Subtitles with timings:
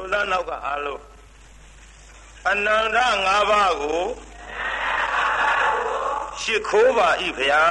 [0.00, 1.02] ထိုသားနောက်ကအားလုံး
[2.50, 4.02] အနန္တ၅ပါးကို
[6.40, 7.64] ရှ िख ိုးပါဤဖျာ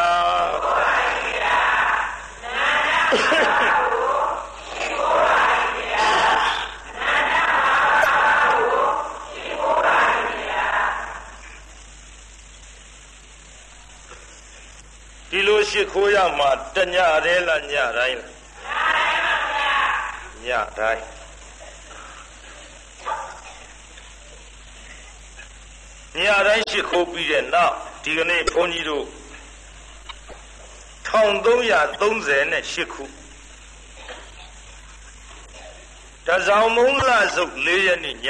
[15.30, 18.32] ဒီလိုရှ िख ိုးရမှာတညရဲလားညတိုင်းလား
[20.46, 20.48] ည
[20.80, 21.17] တိုင်း
[26.20, 29.06] ညတိုင်းရှ िख ိုးပြီးတဲ့နောက်ဒီကနေ့ဘုန်းကြီးတို့
[31.08, 33.04] 1338ခု
[36.28, 38.28] တဇောင်မုံလစုပ်၄ရက်နေ့ည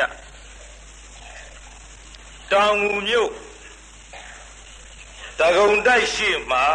[2.52, 3.32] တောင်ငူမြို့
[5.40, 6.66] တကုံတိုက်ရှိမှာ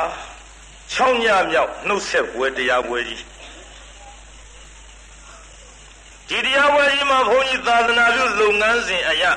[0.95, 3.25] 6ညမြောက်နှုတ်ဆက်ပွဲတရားပွဲကြီး
[6.29, 9.33] ဒီတရားပွဲကြီးမှာဘုန်းကြီးသာသနာပြုလုပ်ငန်းစဉ်အရာ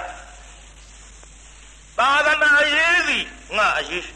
[1.99, 3.25] သာသနာရေးသည်
[3.57, 4.07] ငါအရေး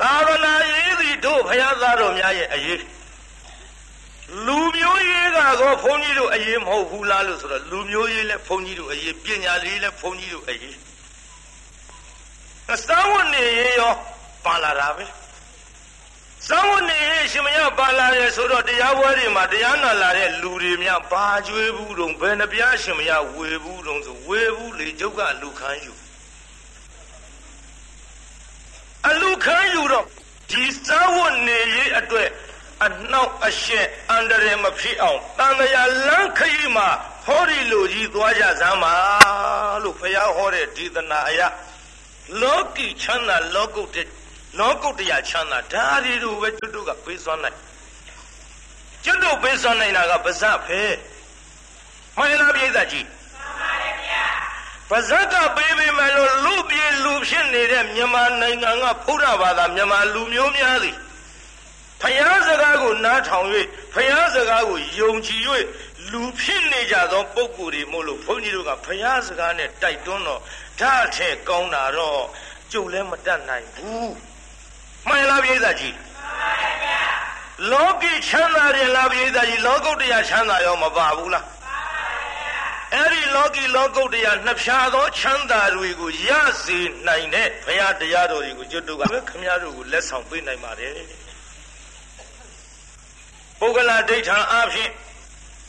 [0.00, 2.82] သာသနာရေးသည်တို့ဘုရားသားတော်များရဲ့အရေး
[4.46, 10.76] လူမျိုးရေးကတော့ဘုန်းကြီးတို့အရေးမဟုတ်ဘူးလားလို့ဆိုတော့လူမျိုးရေးလည်းဘုန်းကြီးတို့အရေးပညာရေးလည်းဘုန်းကြီးတို့အရေး
[12.74, 13.92] အစဝတ်နေရေးရော
[14.44, 15.04] ပါလာတာပဲ
[16.46, 25.92] စဝတ်နေရေးရှင်မရပါလာရဲဆိုတော့တရားပွဲတွေမှာတရားနာလာတဲ့လူတွေများဘာကြွေးဘူးတုံဘယ်နှပြားရှင်မရဝေဘူးတုံဆိုဝေဘူးလေကျုပ်ကလူခန်းယူ
[29.08, 30.06] အလူခံယူတော့
[30.50, 32.28] ဒီစာဝတ်နေရေးအတွက်
[32.84, 36.88] အနှောက်အရှက်အန္တရာယ်မဖြစ်အောင်တန်တရာလမ်းခရီးမှာ
[37.26, 38.94] ဟောဒီလူကြီးသွားကြစမ်းပါ
[39.82, 41.40] လို့ဘုရားဟောတဲ့ဒေသနာအရ
[42.42, 44.06] လောကီချမ်းသာလောကုတ်တဲ့
[44.56, 47.56] လောကုတ်တရားချမ်းသာဒါရီတို့ပဲကျွတ်တို့ကပေးစွမ်းနိုင်
[49.04, 50.80] ကျွတ်တို့ပေးစွမ်းနိုင်တာကပါဇက်ပဲ
[52.16, 53.06] မှန်လားပြိဿကြီး
[54.90, 60.96] ပါဇက်ကပေးပေးမယ်လို့လူပြေလူဖြစ်နေတဲ့မြန်မာနိုင်ငံကဗုဒ္ဓဘာသာမြန်မာလူမျိုးများသည်
[62.02, 63.46] ဖယားစကားကိုနားထောင်၍
[63.94, 65.40] ဖယားစကားကိုယုံကြည်၍
[66.12, 70.40] လူဖြစ်နေကြသောပုဂ္ဂိုလ်တွေမို့လို့ဘုန်းကြီးတို့ကဖယားစကားနဲ့တိုက်တွန်းတော့
[70.80, 72.22] ဓာတ်ထဲကောင်းတာတော့
[72.72, 74.12] ကျုပ်လည်းမတတ်နိုင်ဘူး
[75.08, 75.96] မှန်လားပြိဿကြီး
[77.72, 81.44] လောကီချမ်းသာတယ်လားပြိဿကြီးလောကုတ္တရာချမ်းသာရောမပါဘူးလား
[82.94, 86.28] အဲ့ဒီလောကီလောကုတ်တရားနှစ်ဖြာသောချမ်းသာတွေကိုရ
[86.64, 90.92] စေနိုင်တဲ့ဘုရားတရားတော်တွေကိုကျွတ်တို့ကခမည်းတော်ကိုလက်ဆောင်ပေးနိုင်ပါတယ်
[93.60, 94.90] ပုဂ္ဂလာဒိဋ္ဌံအဖြစ်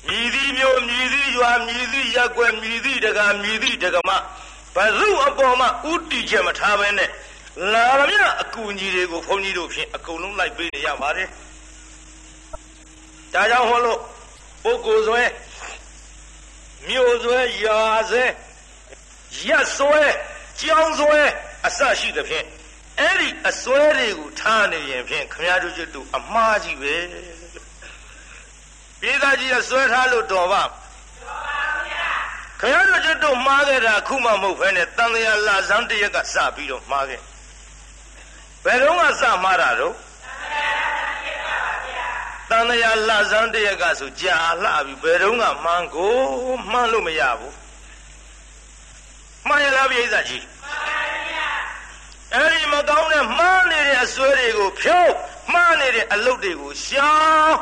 [0.08, 4.10] မြည်သည့်မျိုးမြည်သည့်ရွာမြည်သည့်ရက်ွယ်မြည်သည့်တကာမြည်သည့်တကမ
[4.76, 7.10] ဘဇုအပေါ်မှာဥတီချက်မထားဘဲနဲ့
[7.58, 11.28] လာရမြအကူကြီးတွေကိုဘုန်းကြီးတို့ဖြင့်အကုန်လုံးလိုက်ပေးနေရပါတယ်
[13.34, 14.00] ဒါကြောင့်ဟောလို့
[14.64, 15.24] ပုဂ္ဂိုလ်ဆွဲ
[16.88, 17.80] မြို့ဆွဲရာ
[18.10, 18.24] ဆွဲ
[19.48, 20.04] ရက်ဆွဲ
[20.60, 21.22] ကြောင်းဆွဲ
[21.68, 22.46] အစရှိသဖြင့်
[23.00, 26.96] အဲ့ဒီအစွဲတွေကိုထားနေရင်ဖြင့်ခမရတို့ကျွတ်တို့အမှားကြီးပဲ
[29.02, 30.64] ပြည်သားကြီးကဆွဲထားလို့တော်ပါ
[32.62, 37.22] ခရတို့ကျွတ်တို့မှားခဲ့တာခုမှမဟုတ်ဘဲနဲ့တန်တရားလာဇန်းတရက်ကစပြီးတော့မှားခဲ့
[38.64, 39.96] ဘယ်တော့မှစမှားတာတော့
[42.50, 46.16] တန်တရားလှဇန်းတရက်ကဆိုကြာလှပြီဘယ်တော့မှမှန်းကို
[46.72, 47.56] မှန်းလို့မရဘူး
[49.48, 50.46] မှန်ရလားပြိဿကြီး
[52.34, 55.12] အဲ့ဒီမကောင်းတဲ့မှားနေတဲ့အစွဲတွေကိုဖြုတ်
[55.54, 57.14] မှားနေတဲ့အလုပ်တွေကိုရှော
[57.46, 57.56] င်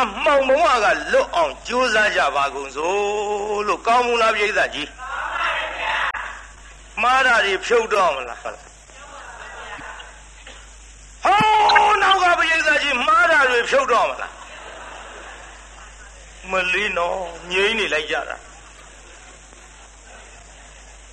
[0.00, 4.88] အမောင်ဘဝကလွတ်အောင်ကြိုးစားကြပါကုန်စို့လို့ကောင်းမှုလားပြိဿကြီး
[7.02, 8.54] မှားတာတွေဖြုတ်တော့မလားဟော
[12.02, 12.20] နော
[12.72, 14.32] က်ကပြိဿကြီးမှားတာတွေဖြုတ်တော့မလား
[16.50, 17.20] မလေးနော်
[17.52, 18.36] ငြိမ့်နေလိုက်ကြတာ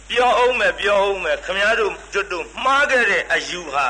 [0.09, 3.87] ပြောအောင်မယ်ပြောအောင်မယ်ခမည်းတော်ကျွတ်တို့မှားခဲ့တဲ့အယူဟာ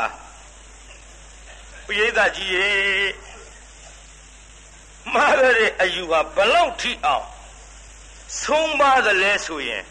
[1.85, 2.69] ပိဋကကြီးရေ
[5.13, 7.25] မှားခဲ့တဲ့အယူဟာဘလောက်ထိအောင်
[8.41, 9.83] ဆုံးပါသလဲဆိုရင်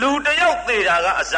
[0.00, 1.34] လူတယောက်သေးတာကအစ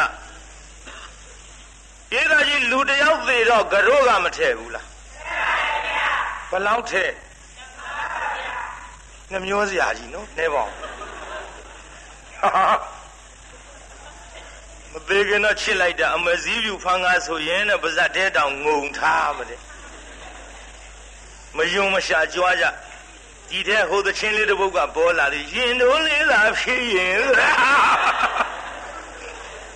[2.11, 4.87] ပိဋကကြီးလူတယောက်သေးတော့ကရိုးကမထည့်ဘူးလား
[6.51, 7.13] ဘလောက်ထည့်
[9.31, 10.63] နှမျောစရာကြီးနော်နဲပါ
[14.91, 19.59] မသေးခင်တော့ချစ်လိုက်တာအမစည်းပြူဖန်ကားဆိုရင်တော့ပါဇက်တဲတောင်ငုံထားမတဲ့
[21.57, 22.65] မယုံမရှာကြွားကြ
[23.49, 27.21] ဒီတဲ့ဟိုသချင်းလေးတစ်ပုဒ်ကပေါ်လာတယ်ရင်တို့လေးသာဖြစ်ရင်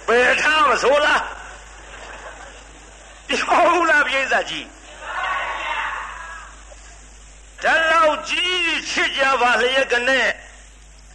[0.07, 1.23] ဘယ်ထားမဆိုလား
[3.27, 4.65] ပြောလားပြိဿကြီး
[7.63, 10.27] ဒါလောက်ကြီးချစ်ကြပါလျက်ကနဲ့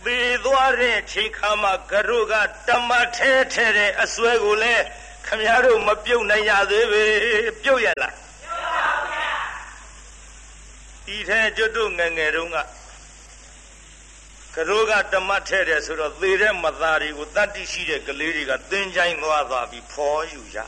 [0.04, 2.34] သေသွားတဲ့ချိန်ခါမှာကရုက
[2.68, 4.84] တမထဲထဲတဲ့အစွဲကိုလည်း
[5.26, 7.04] ခမည်းတော်မပြုတ်နိုင်ရသေးပဲ
[7.62, 9.34] ပြုတ်ရလားပြုတ်ပါဘူးဗျာ
[11.06, 12.58] ဒီထဲကျွတ်တို့ငငယ်တုန်းက
[14.54, 20.58] ကရုကတမထဲတယ်ဆိုတော့သေတဲ့မသားတွေကိုတတ္တိရှိတဲ့ကလေးတွေကသင်ချိုင်းသွားသွားပြီးဖော်ယူကြ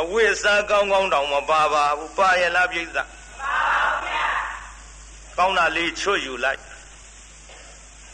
[0.00, 3.25] အဝိစားကောင်းကောင်းတောင်မပါပါဘူးပါရလားပြိဿပါပါဗျာ
[5.38, 6.60] ကောင်းတာလေးချွတ်ယူလိုက်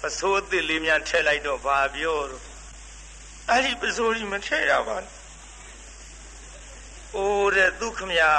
[0.00, 2.42] ပစိုးအစ်စ်လေးများထည့်လိုက်တော့ဘာပြောတော့
[3.50, 5.12] အဲ့ဒီပစိုးကြီးမထည့်ရပါနဲ့
[7.16, 8.30] အိုးတဲ့ဒုက္ခမယာ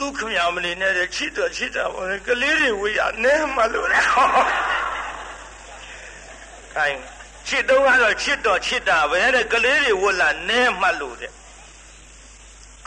[0.00, 7.00] ဒုက္ခမယာမနေနဲ့ချစ်တော်ချစ်တာပေါ့ကလေးတွေဝေးရနဲမှလို့လေခိုင်း
[7.48, 11.32] ချစ်တော့ကတော့ချစ်တော်ချစ်တာပဲတဲ့ကလေးတွေဝတ်လာနဲမှလို့တဲ့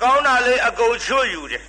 [0.01, 1.63] ကောင်းတာလေးအကုန်ချွတ်ယူတယ်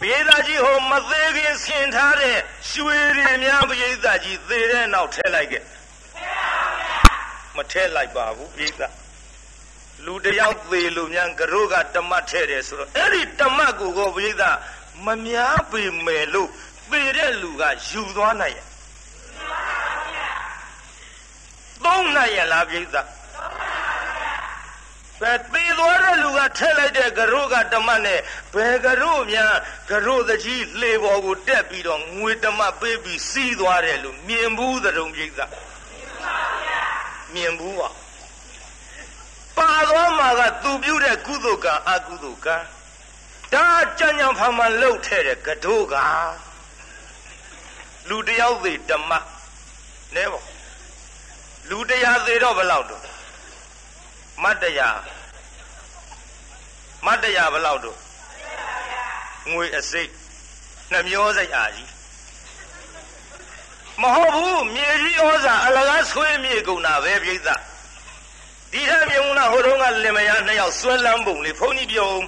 [0.00, 2.36] ပြေသာကြီးဟိုမသေးခင်ဆင်ထားတဲ့
[2.70, 5.62] ရွှေတွေများပရိသတ်ကြီးသေတဲ့နောက်ထဲလိုက်ခဲ့
[7.56, 8.92] မထဲလိုက်ပါဘူးပရိသတ်
[10.04, 14.56] လူတယောက်သေလို့များကရုကတမတ်ထဲတယ်ဆိုတော့အဲ့ဒီတမတ်ကိုကိုပရိသတ်
[15.04, 16.50] မများပေမယ်လို့
[16.90, 18.66] သေတဲ့လူကယူသွားနိုင်ရဲ့
[21.84, 23.06] သုံးနိုင်ရလားပရိသတ်
[25.20, 28.20] ပဲသေသွားတဲ့လူကထက်လိုက်တဲ့ကရုကဓမ္မနဲ့
[28.54, 29.54] ဘယ်ကရုများ
[29.90, 35.30] ကရုသကြီးလေပေါ်ကိုတက်ပြီးတော့ငွေဓမ္မပေးပြီးစီးသွားတယ်လို့မြင်ဘူးသတုံပြိဿ
[37.34, 37.90] မြင်ဘူးပါ
[39.56, 42.56] ပါသွားမှာကသူပြုတဲ့ကုသိုလ်ကံအကုသိုလ်ကံ
[43.54, 43.66] ဒါ
[43.98, 45.94] ကြံ့ကြံ့ဖန်ဖန်လှုပ်ထဲတဲ့ကဒိုးက
[48.08, 49.10] လူတယောက်သေးဓမ္မ
[50.14, 50.44] နဲပေါ့
[51.70, 53.15] လူတရားသေးတော့ဘယ်လောက်တော့
[54.42, 54.98] မတ်တရား
[57.06, 57.98] မတ်တရားဘယ်လောက်တော့
[59.50, 60.10] ငွေအစိတ်
[60.92, 61.90] နှမျောစိတ်အားကြီး
[64.02, 67.48] မဟုတ်ဘူးမြေကြီးဩဇာအလကားဆွေးမြေကုန်တာပဲပြိဿ
[68.72, 72.22] ဒီထက်မြုံလာဟိုတုန်းကလင်မယားနှစ်ယောက်ဆွဲလန်းပုံလေးဘုန်းကြီးပြုံး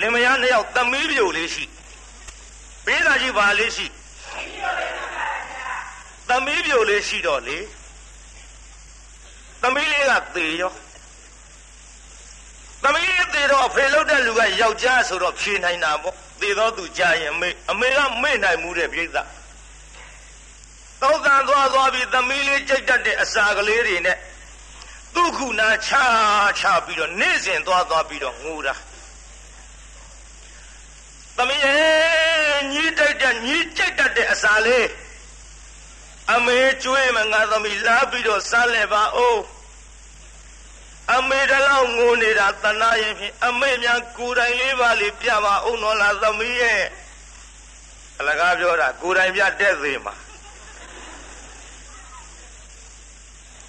[0.00, 1.64] လင်မယားနှစ်ယောက်သမီးပြုံလေးရှိ
[2.86, 3.86] ပေးသာကြီးပါလေးရှိ
[6.28, 7.58] သမီးပြုံလေးရှိတော့လေ
[9.62, 10.72] သမီးလေးကသေရော
[12.82, 19.06] သမီးလေးသေတော့အဖေလို့တဲ့လူကယောက်ျားဆိုတော့ဖြေနိုင်တာပေါ့သေတော့သူကြာရင်မေအမေကမေ့နိုင်မှုတဲ့ပြိဿ
[21.02, 24.16] သောကံသွားသွားပြီးသမီးလေးကြိတ်တတ်တဲ့အစာကလေးတွေနဲ့
[25.14, 25.92] သူ့ခုနာချ
[26.60, 28.74] ချပြီးတော့နေ့စဉ်သွားသွားပြီးတော့ငိုတာ
[31.36, 34.86] သမီးရဲ့ညီးတိုက်တဲ့ညီးကြိတ်တတ်တဲ့အစာလေး
[36.34, 39.40] အမေကျွေးမငါသမီးလာပြီးတော့စားလဲပါဦး
[41.16, 46.82] အမေတလောက်ငိုနေတာတနာရင်ဖြင့်အမေများကိုယ်တိုင်လေးပါလေးပြပါဦးနော်လားသမီးရဲ့
[48.18, 50.14] အလကားပြောတာကိုယ်တိုင်ပြတဲ့သေးမှာ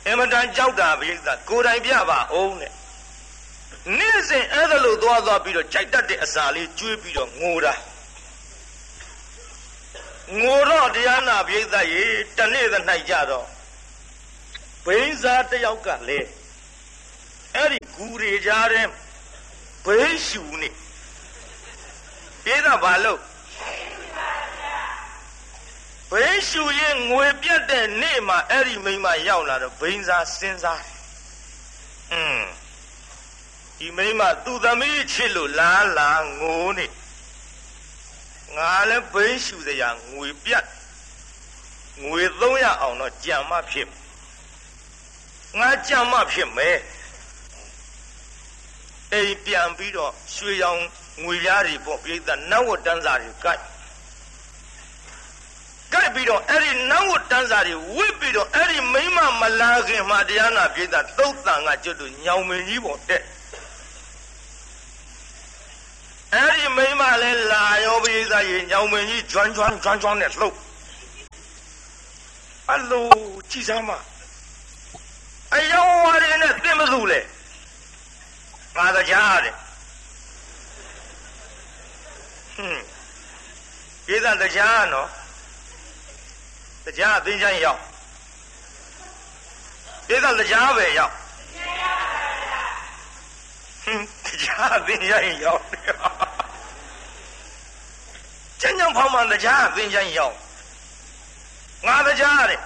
[0.08, 1.16] အမတန်ကြောက်တာပြိဿ
[1.50, 2.74] ကိုယ်တိုင်ပြပါဦးနဲ့
[3.98, 7.74] နေ့စဉ်အဲ့ဒါလို့သွားသွားပြီးတော့ကြိုက်တတ်တဲ့အစာလေးကျွေးပြီးတော့ငိုတာ
[10.38, 12.06] ငိုတော့တရားနာပြိဿရေ
[12.38, 12.76] တနေ့သ၌
[13.10, 13.48] ကြတော့
[14.86, 16.20] ဘိန်းစားတယောက်ကလေ
[17.56, 18.86] အဲ့ဒီဂူတွေကြားတဲ့
[19.86, 20.70] ဘိန်းရှူနေ
[22.44, 23.20] ပြိဿဘာလို့
[26.12, 30.84] ဘိန်းရှူရင်ငွေပြတ်တဲ့နေ့မှာအဲ့ဒီမိန်းမရောက်လာတော့ဘိန်းစားစဉ်းစား
[32.14, 32.42] อืม
[33.78, 36.86] ဒီမိန်းမသူ့သမီးချစ်လို့လားလားငိုနေ
[38.58, 40.66] ငါလည်းဘိန်းရှူစရာငွေပြတ်
[42.04, 43.88] ငွေ300အောင်တော့ကြံမဖြစ်
[45.60, 46.78] ငါကြံမဖြစ်မယ်
[49.14, 50.82] အိမ်ပြန်ပြီးတော့ရွှေရောင်
[51.24, 53.62] ငွေရားတွေပေါ့ပြိဿနတ်ဝတ်တန်းစာတွေကိုက်
[55.94, 60.88] ကိုက်ပြီးတော့အဲ့ဒီနတ်ဝတ်တန်းစာတွေဝစ်ပြီးတော့အဲ့ဒီမိမမလာခင်မှာတရားနာပြိဿ
[61.18, 63.24] သုတ်တန်ကကျွတ်တို့ညောင်မင်းကြီးပေါ်တက်
[66.36, 67.59] အဲ့ဒီမိမလည်းလာ
[68.40, 70.58] ရောပိဿရေညောင်မင်းကြီးကျွမ်းကျွမ်းကျွမ်းကျွမ်းနဲ့လှုပ်
[72.72, 73.08] အလို
[73.52, 73.92] ကြည်စမ်းမ
[75.54, 77.20] အယောဝါရနဲ့သိမစုလေ
[78.76, 79.54] ငါတရားတဲ့
[82.56, 82.84] ဟွန်း
[84.06, 85.10] ပိဿတရားနော်
[86.86, 87.82] တရားအသိချမ်းရောက်
[90.08, 91.14] ပိဿတရားပဲရောက်
[94.26, 96.09] တရားအသိချမ်းရောက်ကျန်
[98.80, 100.36] ကျန်ဖောင်းမှတရားအသိချမ်းရောက်
[101.88, 102.60] ငါတရားတဲ့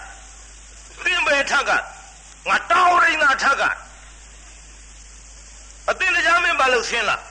[1.03, 1.71] သင်ပဲထက်က
[2.47, 3.63] ငါတောင်းရင်းသာထက်က
[5.89, 7.21] အသိတရားမင်းဘာလို့ဆင်းလား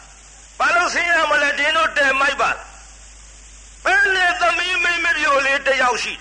[0.58, 2.50] ဘာလို့ဆင်းရမလဲတင်းတို့တဲမိုက်ပါ
[3.84, 6.12] ဘယ်နဲ့သမီးမိမ့်မပြောလေးတယောက်ရှိ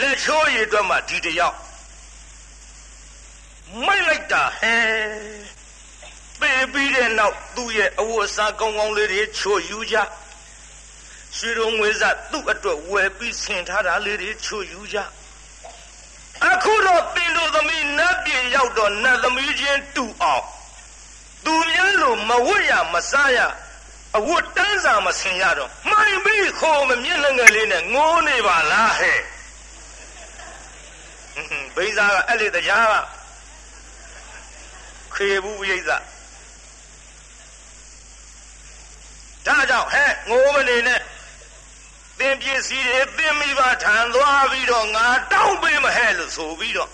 [0.00, 1.56] လက်ချိုးရည်အတွက်မှဒီတယောက်
[3.86, 4.74] မိုက်လိုက်တာဟဲ
[6.40, 9.96] ပေပြီးတဲ့နောက်သူ့ရဲ့အဝတ်အစားကောင်းကောင်းလေးတွေချိုယူကြ
[11.36, 14.98] ရွှေတော်ငွေစားသူ့အတွက်ဝယ်ပြီးဆင်ထားတာလေးတွေချိုယူကြ
[16.50, 20.44] အခုတော့တင်တို့သမီးနတ်ပြည်ရောက်တော့နတ်သမီးချင်းတူအောင်
[21.44, 23.38] သူများလိုမဝတ်ရမစားရ
[24.18, 29.20] အဝတ်တန်းစာမဆင်ရတော့မှန်ပြီးခေါ်မမျက်နှာငယ်လေးနဲ့ငိုးနေပါလားဟဲ့
[31.76, 32.94] ဘိဇာကအဲ့လေတရားက
[35.14, 41.00] ခေဘူးဝိဇ္ဇဒါကြောင့်ဟဲ့ငိုးမနေနဲ့
[42.18, 46.90] သင်ပစ္စည်းတွေသင်မိဘထံသွားပြီးတော့ငါတောင်းပေးမဟဲ့လို့ဆိုပြီးတော့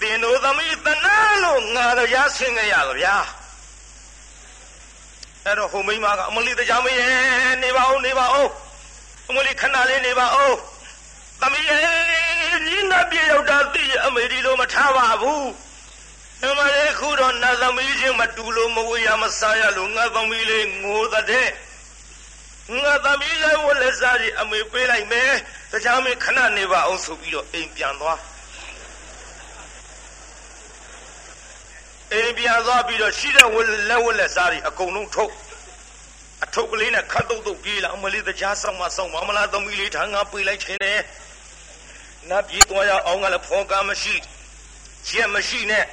[0.00, 3.16] သင်တို့သမီးတနာလို့ငါတရားဆင်းခဲ့ရကြဗျာ
[5.44, 8.50] အဲ့တော့ဟိုမိမကအမလီတရားမရဲ့နေပါဦးနေပါဦး
[9.28, 10.56] အမလီခဏလေးနေပါဦး
[11.40, 15.46] သမီးရဲ့ညီနာပြေရောက်တာသိရအမေဒီလိုမထားပါဘူး
[16.44, 21.48] အမလေးခုတော့နတ်သမီးချင်းမတူလို့မဝေးရမစားရလို့ငါသမီးလေးငိုတဲ့
[22.72, 25.32] ငါသမီးလေးဝလက်စားကြီးအမေပေးလိုက်မယ်
[25.72, 28.18] တရားမင်းခဏနေပါအောင်ဆိုပြီးတော့အိမ်ပြန်သွား
[32.12, 33.56] အိမ်ပြန်သွားပြီးတော့ရှိတဲ့ဝ
[33.88, 35.32] လက်ဝလက်စားကြီးအကုန်လုံးထုတ်
[36.44, 41.00] အထုပ်ကလေးနဲ့ခတ်တုတ်တုတ်ပြေးလာအမလေးတရားဆောင်မဆောင်မမလားသမီးလေးထားငါပေးလိုက်ခြင်းနဲ့
[42.30, 44.14] နတ်ပြည်သွားရအောင်ကလည်းဖောကားမရှိ
[45.08, 45.84] ချက်မရှိနဲ့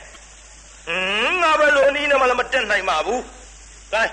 [0.88, 3.22] ဟင်းငါဘယ်လိုအနည်းနဲ့မှလည်းမတက်နိုင်ပါဘူး။
[3.94, 4.04] ဒါ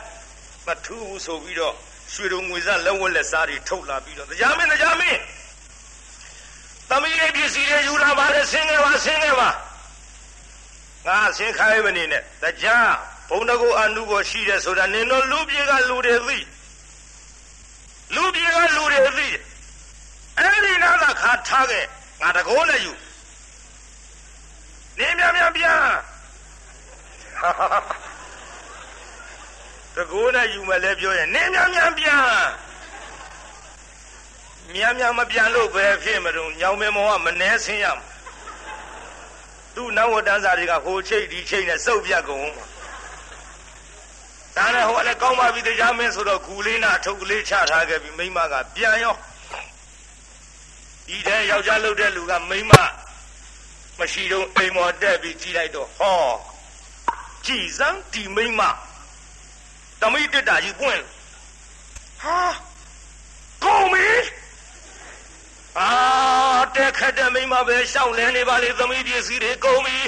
[0.66, 1.74] မထူးဘူးဆိုပြီးတော့
[2.12, 5.20] ရွှေတုံငွေစားလက်ဝက်လက်စားတွေထုတ်လာပြီးတော့တရားမင်းတရားမင်း
[6.88, 9.48] သမီးလေးပစ္စည်းတွေယူလာပါလေဆင်းခဲ့ပါဆင်းခဲ့ပါ
[11.06, 12.92] ငါဆင်းခိုင်းမနေနဲ့တရား
[13.28, 16.38] ဘုံတကူအနုကိုရှိတယ်ဆိုတာနင်တို့လူပြေကလူတွေသိ
[18.14, 19.28] လူပြေကလူတွေသိ
[20.38, 21.84] အဲ့ဒီနာကခါထားခဲ့
[22.20, 22.92] ငါတကောနဲ့ယူ
[24.98, 25.78] နေမြန်မြန်ပြန်
[29.98, 32.20] တကိုးနဲ့ယူမယ်လဲပြောရင်နင်းများများပြန်
[34.74, 38.06] များများမပြန်လို့ပဲဖြစ်မလို့ညောင်မင်းမောကမနှဲဆင်းရမှာ
[39.74, 42.48] သူ့နောက်ဝတ္တန်းစာတွေကဟိုချိတ်ဒီချိတ်နဲ့စုပ်ပြတ်ကုန်
[44.56, 49.14] ဒါနဲ့ဟိုလည်းကောင်းပါပြီတရားမင်းဆိုတော့ဂူလေးနာအထုပ်ကလေးချထားခဲ့ပြီမိမကပြန်ရော
[51.08, 52.72] ဒီတဲ့ယောက်ျားလုပ်တဲ့လူကမိမ
[53.98, 56.18] မရှိတော့အိမ်မော်တက်ပြီးကြီးလိုက်တော့ဟော
[57.46, 58.60] ကြည်စမ်းဒီမိမ
[60.00, 61.02] တမိတက်တာကြီးပွင့်
[62.22, 62.38] ဟာ
[63.64, 64.10] ကုန်ပြီ
[65.78, 65.90] အာ
[66.76, 69.98] တက်ခက်တဲ့မိမပဲရှောင်းလဲနေပါလေသမီးပစ္စည်းတွေကုန်ပြီ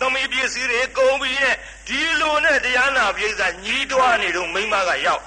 [0.00, 1.54] သမီးပစ္စည်းတွေကုန်ပြီရဲ့
[1.88, 5.22] ဒီလိုနဲ့တရားနာပြိဿညီးတွားနေတော့မိမကရောက်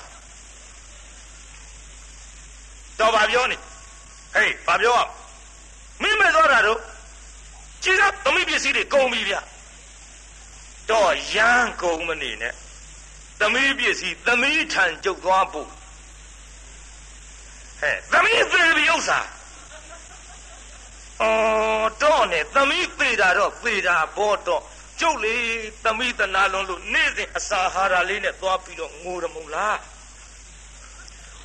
[2.99, 3.57] တော့ဗာပြောနေ
[4.35, 5.11] ဟေးဗာပြောအောင်
[6.01, 6.79] မင်းမဲ့သွားတာတော့
[7.83, 9.35] ကြည်စားသမီးပစ္စည်းတွေကုန်ပြီဗျ
[10.89, 12.53] တော့ရမ်းကုန်မနေနဲ့
[13.43, 15.69] သမီးပစ္စည်းသမီးထံကျုပ်သွားဖို့
[17.81, 19.19] ဟဲ့သမီးသေပြီဥစ္စာ
[21.21, 24.63] အော်တော့နဲ့သမီးသေတာတော့သေတာဘောတော့
[24.99, 25.35] ကျုပ်လေ
[25.85, 29.79] သမီးတနာလုံးလို့နေ့စဉ်အစာဟာရလေးနဲ့သွားပြီးတော့ငိုရမလား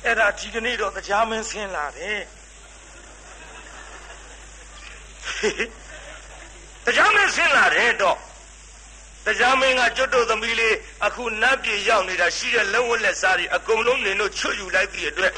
[0.05, 2.21] အဲ့ဒါဒီကနေ့တော့တရားမင်းဆင်းလာတယ်
[6.85, 8.17] တရားမင်းဆင်းလာတယ်တော့
[9.25, 15.33] တရားမင်းကကျွတ်တို့သမီးလေးအခုနတ်ပြည်ရောက်နေတာရှိတဲ့လက်ဝက်လက်စားတွေအကုန်လုံးနေလို့ချွတ်ယူလိုက်ပြီးအတွက်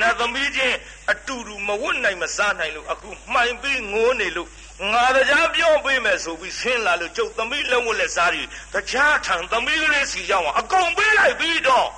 [0.00, 0.76] နတ်သမီးချင်း
[1.12, 4.48] အတူတူမဝတ်နိုင်မစားနိုင်လို့အခုမှိုင်ပြီးငိုးနေလို့
[4.92, 8.42] ငါတရားပြောပေးမယ်ဆိုပြီးဆင်းလာလို့ကျုပ်သမီးလက်ဝက်လက်စားတွေ
[8.74, 11.88] တရားထံသမီးကလေးစီရောက်အောင်အကုန်ပေးလိုက်ပြီးတော့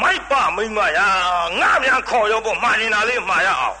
[0.00, 1.08] မိုက်ပမိမရာ
[1.60, 3.78] ငါမြန်ခေါ်ရောပေါ့မှာနေတာလေးမှာရအောင်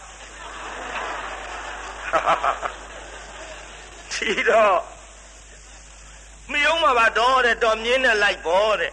[4.12, 4.93] ချီတော့
[6.52, 8.92] မယုံမှာပါတော့တဲ့တော်မြင်းနဲ့လိုက်ပေါ်တဲ့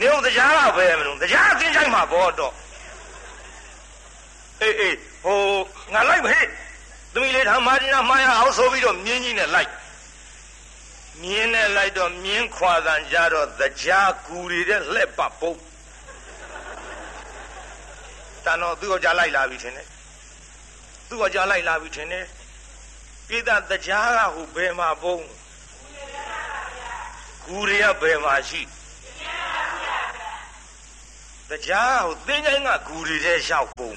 [0.00, 2.54] နေုံတရားကပဲမလို့တရားအသိချိုင်းမှာပေါ်တော့
[4.62, 5.40] အေးအေးဟို
[5.94, 6.46] ငါလိုက်မဟဲ့
[7.12, 9.70] သမီးလေးထားမာဒီနာမှားရအောင်ဆိုပြီးတော့မြင်းကြီးနဲ့လိုက်
[11.22, 15.58] မြင်းနဲ့လိုက်တော့မြင်းခွာတန်ကြတော့တရားကူရီတဲ့လှက်ပပုတ်
[18.44, 19.86] တန်တော့သူ့ကိုကြားလိုက်လာပြီထင်တယ်
[21.08, 22.24] သူ့ကိုကြားလိုက်လာပြီထင်တယ်
[23.28, 25.18] ပိသတရားကဟိုဘယ်မှာပုံ
[27.46, 28.62] ကူရရဘယ်မှာရှိ
[31.48, 33.90] တရားဟိုသင်္ချိုင်းကဂူတွေထဲလျှောက်ပုံ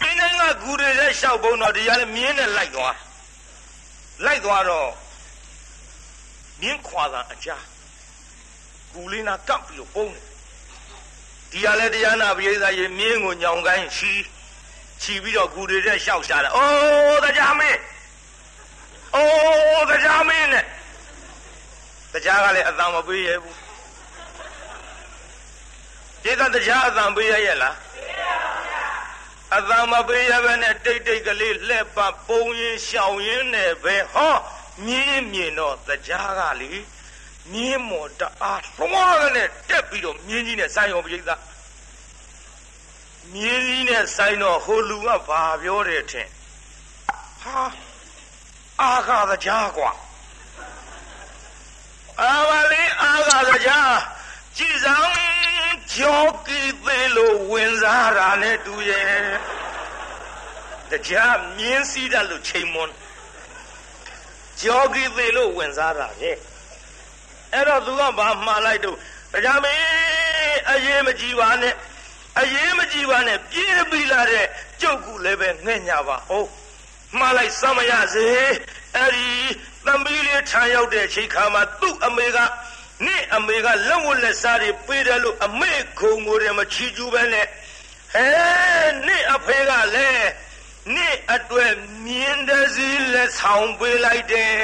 [0.00, 2.96] သင်္ချိုင်းကဂူတွေထဲလျှောက်ပုံတော့တရားလည်းမြင်းနဲ့လိုက်သွား
[4.24, 4.90] လိုက်သွားတော့
[6.60, 7.64] မြင်းခွာတာအကြား
[8.92, 10.22] ဂူလေးနာကပ်ပြီးတော့ပုံတယ်
[11.50, 14.12] ဒီကလည်းတရားနာပရိသတ်ရေမြင်းကိုညောင်ကိုင်းချီ
[15.02, 17.78] ချီပြီးတော့ဂူတွေတဲ့ရှောက်ရှာတယ်အိုးတရားမင်း
[19.14, 20.64] အိုးတရားမင်းနဲ့
[22.12, 23.56] တရားကလည်းအတန်မပေးရဘူး
[26.22, 27.76] ဒီကတရားအတန်ပေးရရဲ့လား
[29.56, 34.34] အတန်မပေးရဘဲနဲ့တိတ်တိတ်ကလေးလှက်ပပုံရင်ရှောင်ရင်နဲ့ပဲဟော
[34.86, 36.72] မြင်းမြင်တော့တရားကလေ
[37.52, 41.20] မြင်းမော်တအားလွှားကနဲ့တက်ပြီးတော့မြင်းကြီးနဲ့ဆိုင်ရောပြိဿ
[43.32, 46.28] မြင်းကြီးနဲ့ဆိုင်တော့ဟိုလူကဘာပြောတယ်ထင်
[47.42, 47.60] ဟာ
[48.82, 49.90] အာဃာတရားကွာ
[52.20, 53.96] အာမလေးအာဃာတရား
[54.56, 55.18] ကြည်ဆောင်
[55.94, 59.22] ကြောကီသေးလို့ဝင်စားတာနဲ့တူရဲ့
[60.90, 62.94] တရားမြင်းစည်းတတ်လို့ချိန်မွန်း
[64.60, 66.32] ကြောကီသေးလို့ဝင်စားတာလေ
[67.52, 68.96] အဲ့တော့သူကဘာမှားလိုက်တော့
[69.32, 69.82] တရားမင်း
[70.72, 71.74] အရေးမကြည့်ပါနဲ့
[72.40, 74.46] အရေးမကြည့်ပါနဲ့ပြေးပြီးလာတဲ့
[74.80, 76.48] ကျုပ်ကူလည်းပဲငှဲ့ညာပါဟုတ်
[77.16, 78.26] မှားလိုက်စမ်းမရစေ
[78.96, 79.28] အဲ့ဒီ
[79.86, 82.38] သမီးလေးထံရောက်တဲ့ချိန်ခါမှာသူ့အမေက
[83.06, 87.46] နေ့အမေကလက်ဝတ်လက်စားတွေပေးတယ်လို့အမေခုံကိုယ်တယ်မချီကျူးပဲနဲ့
[88.14, 88.28] ဟဲ
[89.06, 90.28] နေ့အဖေကလည်း
[90.96, 91.72] နေ့အတွက်
[92.04, 94.54] မြင်းတစည်းလက်ဆောင်ပေးလိုက်တယ်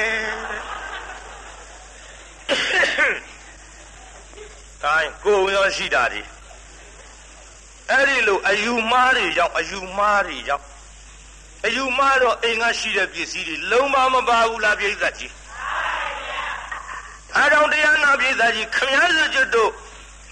[4.83, 6.21] တိုင်းကိုရောရှိတာဒီ
[7.91, 10.65] အဲ့ဒီလိုအယူမားတွေရောက်အယူမားတွေရောက်
[11.65, 15.33] အယူမားတော့အိမ်ကရှိတဲ့ပစ္စည်းတွေလုံးဝမပါဘူးလားပြိဿကြီး
[17.35, 19.71] အားကြောင့်တရားနာပြိဿကြီးခမည်းစကျွတ်တို့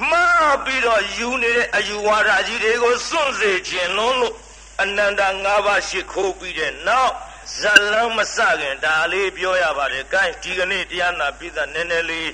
[0.10, 4.36] မှားပြီးတော့ယူနေတဲ့အယူဝါဒကြီးတွေကိုစွန့်စေခြင်းလုံးလို့
[4.82, 7.14] အနန္တ၅ပါးရှိခိုးပြီးတဲ့နောက်
[7.58, 7.62] ဇ
[7.92, 12.30] လန်းမစခင်ဒါလေးပြောရပါတယ်။ကဲဒီကနေ့တရားနာပြိဿနည်းနည်းလေး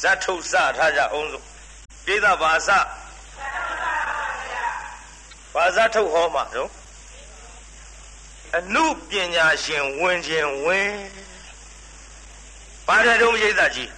[0.00, 1.44] ဇတ်ထုတ်စထားကြအောင်လို့
[2.04, 2.68] ပြိဿဘာစ
[5.54, 6.70] ဘာဇတ်ထုတ်ဟောမှာတော့
[8.56, 10.92] အနုပညာရှင်ဝင်ခြင်းဝင်
[12.86, 13.90] ပါတယ်တော့ရိသကြီး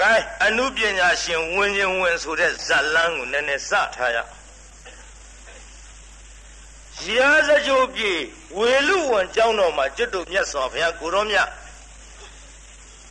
[0.00, 4.18] ကဲအနုပညာရှင်ဝင်ခြင်းဝင်ဆိုတဲ့ဇတ်လန်းကိုနည်းနည်းစထားရ
[7.16, 8.12] ရာဇကြိုပြေ
[8.56, 11.48] ဝေလူဝန်ကျောင်းတော်မှာကျွတ်တို့မြတ်စွာဘုရားကိုရောမြတ်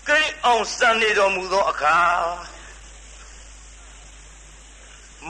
[0.08, 1.98] ကိန်းအောင်စံနေတော်မူသောအခါ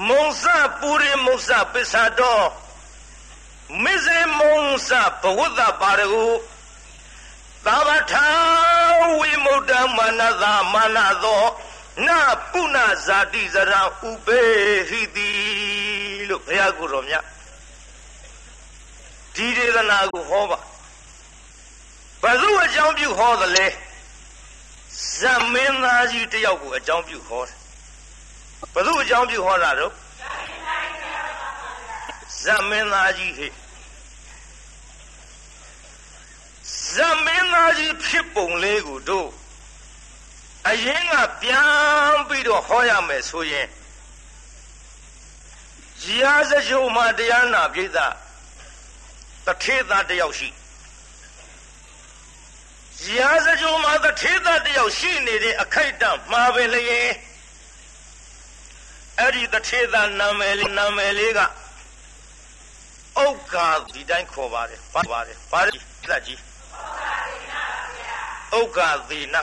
[0.08, 0.44] မုံစ
[0.80, 2.46] ပူရိမုံစပစ္ဆတော်
[3.78, 4.90] မေဇေမုံစ
[5.22, 6.26] ဘဝတ္တပါရဟု
[7.66, 8.28] သာဝထာ
[9.20, 11.44] ဝိမုဒ္ဓမာနသာမာနသော
[12.06, 12.10] န
[12.52, 13.74] ပုဏ္ဏဇာတိဇရ
[14.10, 14.42] ဥပေ
[14.90, 15.30] ဟိတိ
[16.30, 17.24] လို့ဘုရားကိုယ်တော်မြတ်
[19.36, 20.60] ဒီဒေသနာကိုဟောပါ
[22.22, 23.68] ဘယ်သူအကြောင်းပြုဟောသလဲ
[25.18, 25.20] ဇ
[25.54, 27.58] မင်းသားကြီးတယောက်ကိုအကြောင်းပြုဟောတယ်
[28.74, 29.94] ဘယ်သူအကြောင်းပြုဟောတာတော့
[32.44, 33.54] ဇမင်းသားကြီးဟဲ့
[36.94, 39.30] ဇမင်းသားကြီးဖြစ်ပုံလေးကိုတို့
[40.70, 43.68] အရင်ကပြန်ပြီးတော့ဟောရမယ်ဆိုရင်
[46.20, 47.98] ရာဇကြုံမှာတရားနာပြိဿ
[49.46, 50.50] တထေသားတယောက်ရှိ
[53.18, 57.10] ရာဇကြုံမှာတထေသားတယောက်ရှိနေတဲ့အခိုက်အတန့်မှာပဲလျင်
[59.20, 61.40] အဲ့ဒီတထေသားနာမည်လေးနာမည်လေးက
[63.18, 65.74] ဥက္ကာဒီတိုင်းခေါ်ပါတယ်ပါပါတယ်ပါတယ်
[66.10, 66.40] လက်ကြီး
[68.60, 69.36] ဥက္ကာသေန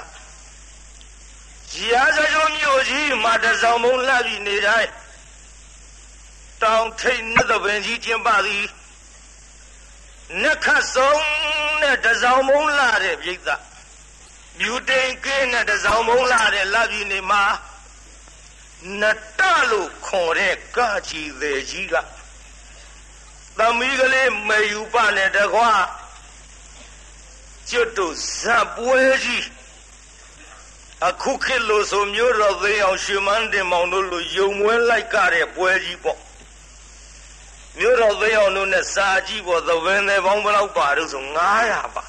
[1.90, 4.90] ရာဇကြုံမြို့ကြီးမှာတစောင်းမုံလှပြီးနေတိုင်း
[6.62, 8.64] တောင်ထိတ်နှသပင်ကြီးကျင်းပသည်
[10.42, 11.22] နှက်ခတ်ဆုံး
[11.80, 13.48] နဲ့တစောင်းမုံလာတဲ့ပြိဿ
[14.58, 17.44] မြူတိန်ကင်းနဲ့တစောင်းမုံလာတဲ့လှပြီးနေမှာ
[19.00, 19.02] န
[19.38, 21.94] တလို့ခေါ်တဲ့ကကြီးသေးကြီးက
[23.58, 25.70] သမီးကလေးမေယူပနဲ့တကွာ
[27.70, 29.46] ကျွတ်တို့ဇပ်ပွဲကြီး
[31.08, 36.18] အခုခေတ်လို့ဆိုမျိုးတော်သေးအောင်ရှင်မန်းတင်မောင်တို့လိုယုံမွဲလိုက်ကြတဲ့ပွဲကြီးပေါ့
[37.78, 41.24] မျိုးတော်သေးအောင်တို့နဲ့စာကြည့်ပေါ့သဘင်တွေပေါင်းဘယ်လောက်ပါလို့ဆို
[41.58, 42.04] 900ပါ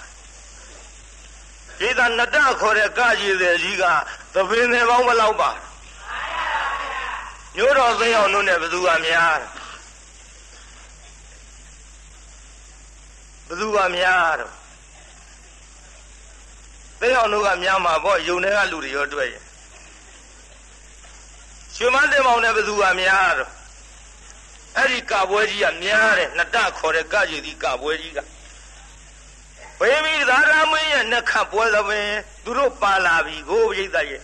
[1.80, 3.84] ဒီကနတခေါ်တဲ့ကကြီးတဲ့ကြီးက
[4.34, 5.50] သဘင်တွေပေါင်းဘယ်လောက်ပါ
[7.56, 9.40] မျိုးတော်သေးအောင်တို့နဲ့ဘယ်သူကများ
[13.48, 14.52] ဘယ်သူကများတော့
[17.00, 19.44] သိအောင်တို့ကများမှာပေါ့ယုံတွေကလူတွေရောတွေ့ရင်
[21.76, 23.52] ရှင်မတင်မောင်နဲ့ဘယ်သူကများတော့
[24.78, 28.20] အဲ့ဒီကပွဲကြီးကများတယ်နတခေါ်တဲ့ကကြီးဒီကပွဲကြီးက
[29.80, 32.10] ဘေမီသာရမင်းရဲ့နှက်ခတ်ပွဲသဘင်
[32.44, 34.22] သူတို့ပါလာပြီကိုပြိဿရဲ့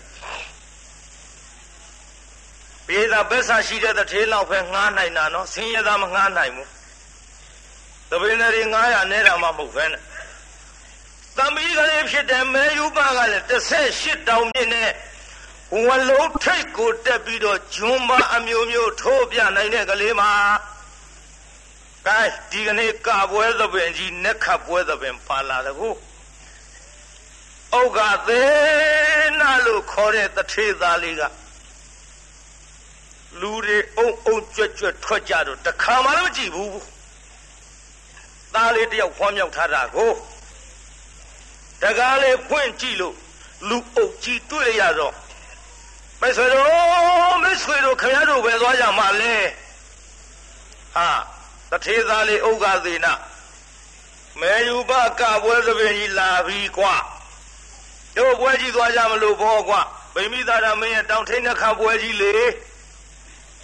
[2.87, 6.69] ပြေသာဘက်ဆာရှိတဲ့တထေးလောက်ပဲငှားနိုင်တာနော်ဆင်းရဲသားမငှားနိုင်ဘူး
[8.13, 9.95] တပင်းတွေ900နဲ့တာမှမဟုတ်ဖ ೇನೆ
[11.37, 13.43] သမီးကလေးဖြစ်တဲ့မဲယူပကလည်း
[13.79, 14.91] 18တောင်မြင့်နဲ့
[15.85, 20.31] ဝလုံးထိတ်ကိုတက်ပြီးတော့ဂျွန်းပါအမျိုးမျိုးထိုးပြနိုင်တဲ့ကလေးမှာ
[22.07, 22.21] ကဲ
[22.51, 25.89] ဒီကနေ့ကပွဲသပင်ကြီးနက်ခတ်ပွဲသပင်ပါလာတကူ
[27.77, 27.97] ဩဃ
[28.27, 31.21] သေးနာလို့ခေါ်တဲ့တထေသားလေးက
[33.39, 36.92] လူတွေအုံအုံကြွကြွထွက်ကြတော့တခါမှလည်းမကြည့်ဘူး
[38.55, 40.11] သားလေးတယောက်ဖွားမြောက်ထားတာကို
[41.81, 43.15] တကားလေးဖွင့်ကြည့်လို့
[43.69, 45.15] လူအုပ်ကြီးတွေ့ရတော့
[46.21, 46.63] မိတ်ဆွေတို့
[47.43, 49.35] မိတ်ဆွေတို့ခင်ဗျားတို့ပဲသွားကြမှာလဲ
[50.95, 51.09] ဟာ
[51.71, 53.07] တထေသားလေးဥက္ကသေန
[54.39, 56.95] မေယူပကပွဲသပင်ကြီးလာပြီကွာ
[58.17, 59.81] တို့ပွဲကြီးသွားကြမလို့ဘောကွာ
[60.15, 62.31] ဗိမိသာရမင်းရဲ့တောင်ထိန်နှခပွဲကြီးလေ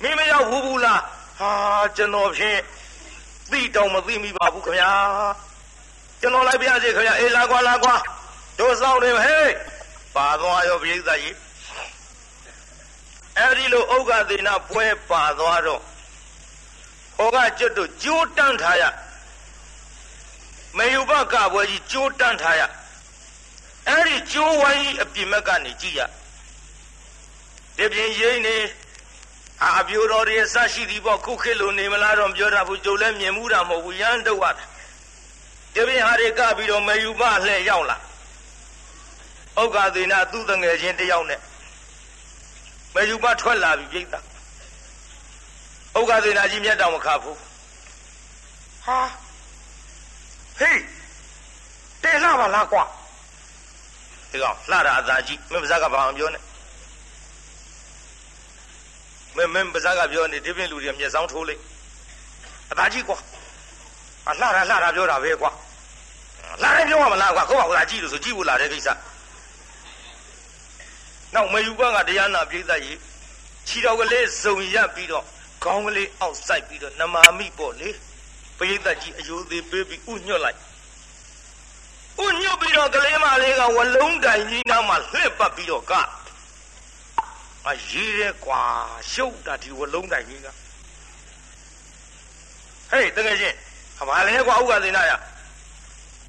[0.02, 1.02] မင်းမရောက်ဘူးဘူးလား
[1.40, 1.52] ဟာ
[1.96, 2.60] ကျွန်တော်ဖြင့်
[3.52, 4.92] သိတောင်မသိမိပါဘူးခင်ဗျာ
[6.22, 7.96] ကျွန်တော်လိုက်ပြစေခင်ဗျာအေးလာကွာလာကွာ
[8.60, 9.52] တို့စောင့်နေဟေး
[10.16, 11.36] ပါသွားရောပြိဿကြီး
[13.38, 15.82] အဲ့ဒီလိုဥက္ကသေနပွဲပါသွားတော့
[17.18, 18.84] ဟောကကျွတ်တို့ကြိုးတန်းထားရ
[20.78, 22.62] မေယုဘကပွဲကြီးကြိုးတန်းထားရ
[23.88, 26.02] အဲ့ဒီကြိုးဝိုင်းကြီးအပြင်မက်ကနေကြည့်ရ
[27.78, 28.58] ဒီပြင်ရင်းနေ
[29.64, 34.52] အာအပြိုတော်တွေအဆရှိသည်ပေါ့ခုခေတ်လိုနေမလားတော့ပြောတာဘူးကြုံလဲမြင်မှုတာမဟုတ်ဘူးရမ်းတော့ရတာ
[35.76, 37.98] ဒီပြင်ဟာတွေကပြီးတော့မေယုဘလှည့်ရောက်လာ
[39.62, 41.40] ဥက္ကသေနသူ့တငယ်ချင်းတယောက်နဲ့
[42.94, 44.20] မေယုဘထွက်လာပြီပြိတ္တာ
[45.98, 47.38] ဥက္ကသေနာကြီးမျက်တောင်မခါဘူး
[48.86, 49.00] ဟာ
[50.60, 50.82] ဟေး
[52.04, 52.84] တေလှပါလားကွာ
[54.32, 56.40] ဒီကောင်လှတာအသာကြီးမင်းပါဇက်ကဘာမှပြောနေ
[59.54, 61.62] မင်းမင်းပါဇက်ကပြောနေဒီပြင်လူတွေမျက်စောင်းထိုးလိုက်
[62.72, 63.18] အသာကြီးကွာ
[64.30, 65.52] အလှတာလှတာပြောတာပဲကွာ
[66.62, 68.90] လှတယ်ပြောရမလားကွာကိုယ့်ဘာသာကြည့်လို့ဆိုကြည့်ဖို့လာတဲ့ကိစ္စ
[71.34, 72.98] နောက်မယူဘကတရားနာပြိဿကြီး
[73.68, 75.26] ခြေတော်ကလေးစုံရက်ပြီးတော့
[75.64, 77.90] ခေါင်းကလေးအောက်ဆိုင်ပြီးတော့နမာမိပေါ့လေ
[78.58, 80.58] ပရိသတ်ကြီးအယိုသေးပေးပြီးဥညွတ်လိုက်
[82.26, 85.94] ဥညွတ်ပြီးတော့ကလေးမလေးကဝလုံးတိုင်ကြီးနားမှာလှစ်ပတ်ပြီးတော့က
[87.68, 88.62] အရေးရဲကွာ
[89.12, 90.48] ရှုပ်တာဒီဝလုံးတိုင်ကြီးက
[92.92, 93.56] ဟေးတကယ်ချင်း
[94.08, 95.12] ဘာလဲကွာဥက္ကသေနာရ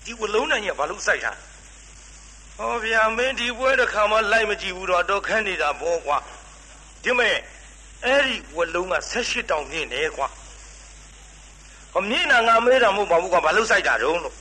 [0.04, 1.32] ဒီဝလုံးတိုင်ကြီးကဘာလို့စိုက်တာ
[2.56, 6.16] ဟောဗျာမင်းဒီပွဲတစ်ခါမှလိုက်မကြည့်ဘူးတော့တော့ခန်းနေတာဘောကွာ
[7.02, 7.36] ဒီမဲ့
[8.04, 10.28] အဲ့ဒီဝလုံးက18တောင်မြင့်နေကွာ
[11.92, 14.34] ဟောမြင့်တာငါမေးတာမဟုတ်ပါဘူးကွာဘာလို့စိုက်တာတုံးလို့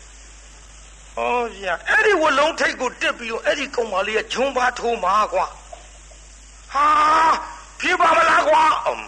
[1.15, 5.45] ဟောဗျာအဲ့ဒီဝလုံးထိတ်ကိုတက်ပြီးတော့အဲ့ဒီကောင်မလေးကဂျုံပါထိုးမှာကွာ
[6.73, 6.88] ဟာ
[7.79, 8.63] ဖြစ်ပါမလားကွာ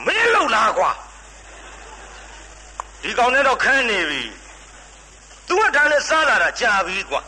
[0.06, 0.92] မင်းလုံလားကွာ
[3.02, 4.24] ဒီကောင်နဲ့တော့ခန်းနေပြီ
[5.48, 7.22] သူကဒါနဲ့စားလာတာကြာပြီကွာ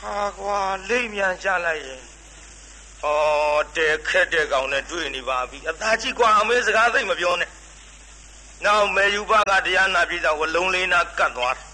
[0.00, 2.02] ဟာကွာလိမ့်မြန်ကြလိုက်ရင်
[3.02, 3.06] ဩ
[3.76, 7.50] တဲခက်တဲ့ကောင်နဲ့တွေ့နေပါပြီအသာကြီးကွာအမေစကားသိမပြောနဲ့
[8.64, 11.66] နောက်မေယူဘကတရားနာပြည်သာဝလုံးလေးနာကတ်သွားတယ်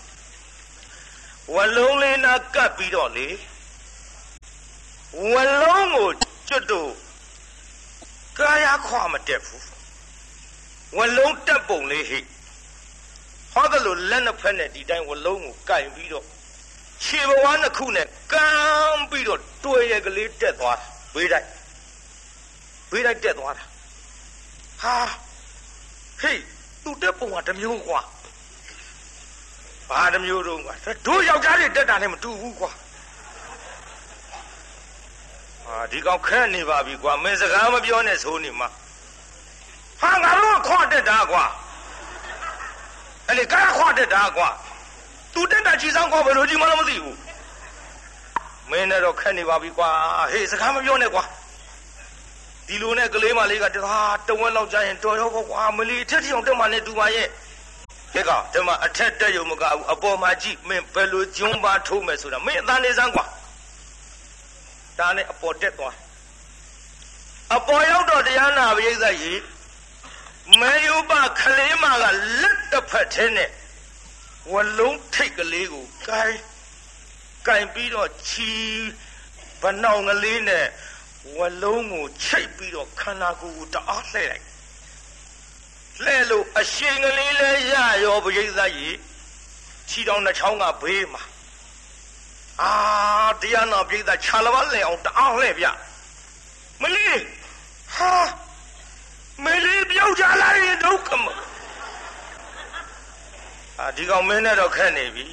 [1.55, 3.29] ဝလုံးလေးနာကတ်ပြီးတော့လေ
[5.33, 6.11] ဝလုံးကို
[6.49, 6.91] ကျွတ်တို့
[8.39, 9.65] ကာယခွာမတက်ဘူး
[10.97, 12.21] ဝလုံးတက်ပုံလေးဟိ
[13.53, 16.25] ဟောတယ်လို့လက်နှစ်ဖက်နဲ့ဒီတိုင်းဝလုံးကိုကင်ပြီးတော့
[17.05, 21.47] ခြေဘဝနှစ်ခုနဲ့ကမ်းပြီးတော့တွေ့ရကလေးတက်သွားတယ်ဝေးတိုက်
[22.91, 23.65] ဝေးတိုက်တက်သွားတာ
[24.83, 24.97] ဟာ
[26.21, 26.41] ဟေး
[26.83, 28.01] သူတက်ပုံကတမျိုးကွာ
[29.89, 30.75] ဘာတမျိုးတော့ကွာ
[31.07, 32.71] တို့ယောက်ျားတွေတက်တာနဲ့မတူဘူးကွာ
[35.67, 38.69] ဟာဒီကောင်ခက်နေပါပြီကွာမင်းစကားမပြောနဲ့ဆိုနေမှာ
[40.01, 41.45] ဟာငါတို့ခွာတက်တာကွာ
[43.27, 44.49] အဲ့လေကားခွာတက်တာကွာ
[45.35, 47.19] သူတက်တာကြီးဆောင်ကွာဘယ်လိုကြီးမှလည်းမသိဘူး
[48.71, 49.89] မင်းနဲ့တော့ခက်နေပါပြီကွာ
[50.33, 51.25] ဟေးစကားမပြောနဲ့ကွာ
[52.67, 57.29] ဒီလိုနဲ့ကလေးမလေးကတခါတဝက်လောက်ကြာရင်တော်ရောကွာမလီထက်ထအောင်တက်မှနဲ့တူပါရဲ့
[58.15, 63.25] ကဲကောင်ဒီမှာအထက်တက်ရုံမကဘူးအပေါ်မှာကြည့်မင်းဘယ်လိုကျွန်းပါထိုးမယ်ဆိုတာမင်းအတန်းနေစမ်းကွာ
[64.99, 65.95] ဒါနဲ့အပေါ်တက်သွား
[67.55, 69.43] အပေါ်ရောက်တော့တရားနာပရိသတ်ကြီး
[70.61, 72.05] မေယုပခလေးမက
[72.43, 73.51] လက်တစ်ဖက်ထဲနဲ့
[74.53, 76.39] ဝလုံးထိတ်ကလေးကိုကိုင်း
[77.47, 78.53] ကင်ပြီးတော့ချီ
[79.63, 80.67] ဗနောင်ကလေးနဲ့
[81.37, 84.45] ဝလုံးကိုချိတ်ပြီးတော့ခန္ဓာကိုယ်ကိုတအားလှည့်လိုက်
[86.05, 88.97] လှည့်လို့အရှင်ကလေးလဲရရောပရိသတ်ကြီး
[89.89, 91.23] ခြီတော်နှချောင်းကဘေးမှာ
[92.62, 92.72] အာ
[93.42, 95.66] တရားနာပရိသတ်ခြာလဘလဲအောင်တအားလှည့်ဗျ
[96.82, 97.20] မလေး
[97.96, 98.14] ဟာ
[100.22, 101.26] ကြလာရင်ဒုက္ခမ
[103.80, 105.26] အာဒီကောင်မင်းနဲ့တော့ခက်နေပြီ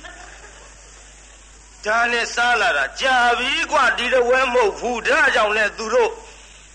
[1.84, 6.10] ဒါနဲ့စားလာတာကြာပြီกว่าဒီတော့ဝဲမဟုတ်ဘူးဒါကြောင့်လဲသူတို့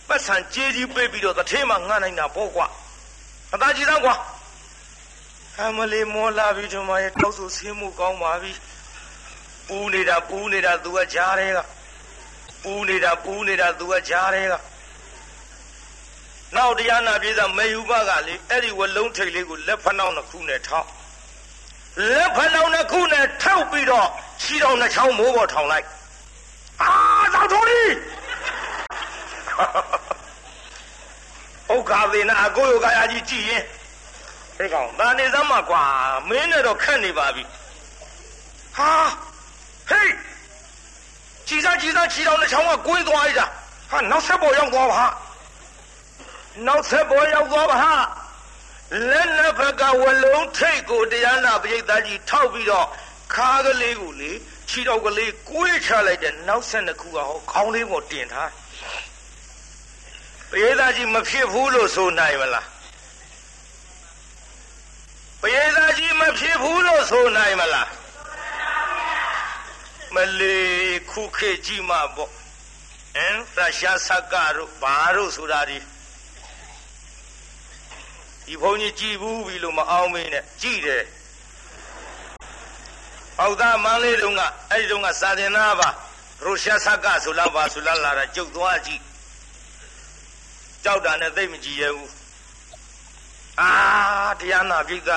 [0.07, 2.67] ပတ်စံကြေးကြီးပေးပြီးတော့တထေးမှငှားနိုင်တာပေါ့ကွာ
[3.53, 4.15] အသာကြီးသားကွာ
[5.59, 8.51] အမလေးမောလာပြီဒီမှာရဲ့တောက်ဆူဆင်းမှုကောင်းပါပြီ
[9.68, 11.58] ပူနေတာပူနေတာသူကကြားတဲ့က
[12.62, 14.54] ပူနေတာပူနေတာသူကကြားတဲ့က
[16.56, 20.88] နောက်တရားနာပြေးသားမေယူဘကလေအဲ့ဒီဝလုံးထိတ်လေးကိုလက်ဖနှောင်းတစ်ခုနဲ့ထောက်
[22.08, 24.08] လက်ဖနှောင်းတစ်ခုနဲ့ထောက်ပြီးတော့
[24.42, 25.86] ခြေတော်နှချောင်းမိုးပေါ်ထောင်လိုက်
[26.82, 26.92] အာ
[27.34, 27.92] သောက်တော်ကြီး
[31.72, 33.62] ဥက္ခာသေနာအကိုယောကရာကြီးကြည်ရင်
[34.56, 35.82] ဟဲ့ကောင်ဒါနေစမ်းမကွာ
[36.28, 37.42] မင်းနဲ့တော့ခက်နေပါပြီ
[38.76, 38.90] ဟာ
[39.90, 40.12] ဟေး
[41.48, 43.46] ကြည်စားကြည်စားခြေတော်နှချောင်းကကွင်းသွားလိုက်တာ
[43.90, 45.08] ဟာနောက်ဆက်ပေါ်ရောက်သွားပါဟာ
[46.66, 47.92] နောက်ဆက်ပေါ်ရောက်သွားပါဟာ
[49.10, 52.86] လက်နှစ်ဖက်ကဝလုံးထိတ်ကိုတရားနာပရိသတ်ကြီးထောက်ပြီးတော့
[53.34, 54.32] ခါကလေးကိုလေ
[54.70, 58.50] ခြေတော်ကလေးကိုွေးချလိုက်တဲ့နောက်ဆက်နှစ်ခုကဟောခေါင်းလေးပေါ်တင်ထား
[60.50, 62.66] ပရိသတ်ကြီးမဖြစ်ဘူးလို့ဆိုနိုင်မလား
[65.42, 67.88] ပရိသတ်ကြီးမဖြစ်ဘူးလို့ဆိုနိုင်မလား
[70.14, 72.30] မလေးခုခေတ်ကြီးမှာပေါ့
[73.16, 75.78] အင်းရရှားဆက်ကတို့ဘာတို့ဆိုတာဒီ
[78.44, 81.04] ဒီဘုန်းကြီးကြည်ဘူးပြီလို့မအောင်မင်းနဲ့ကြည်တယ်
[83.38, 85.88] ပေါသားမန်းလေးတုန်းကအဲ့ဒီတုန်းကစာသင်သားပါ
[86.44, 89.02] ရုရှားဆက်ကဆိုလာပါဆိုလာလာတာကျုပ်သွားကြည့်
[90.84, 92.10] ကြောက်တာနဲ့သိမကြည်ရဘူး
[93.60, 93.70] အာ
[94.40, 95.10] တရားနာပိက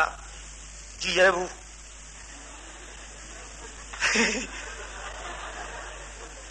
[1.02, 1.52] ကြည်ရဘူး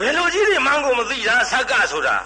[0.00, 2.16] ဘယ်လိုကြီးတွေမှန်းကိုမသိတာဆက်ကဆိုတာ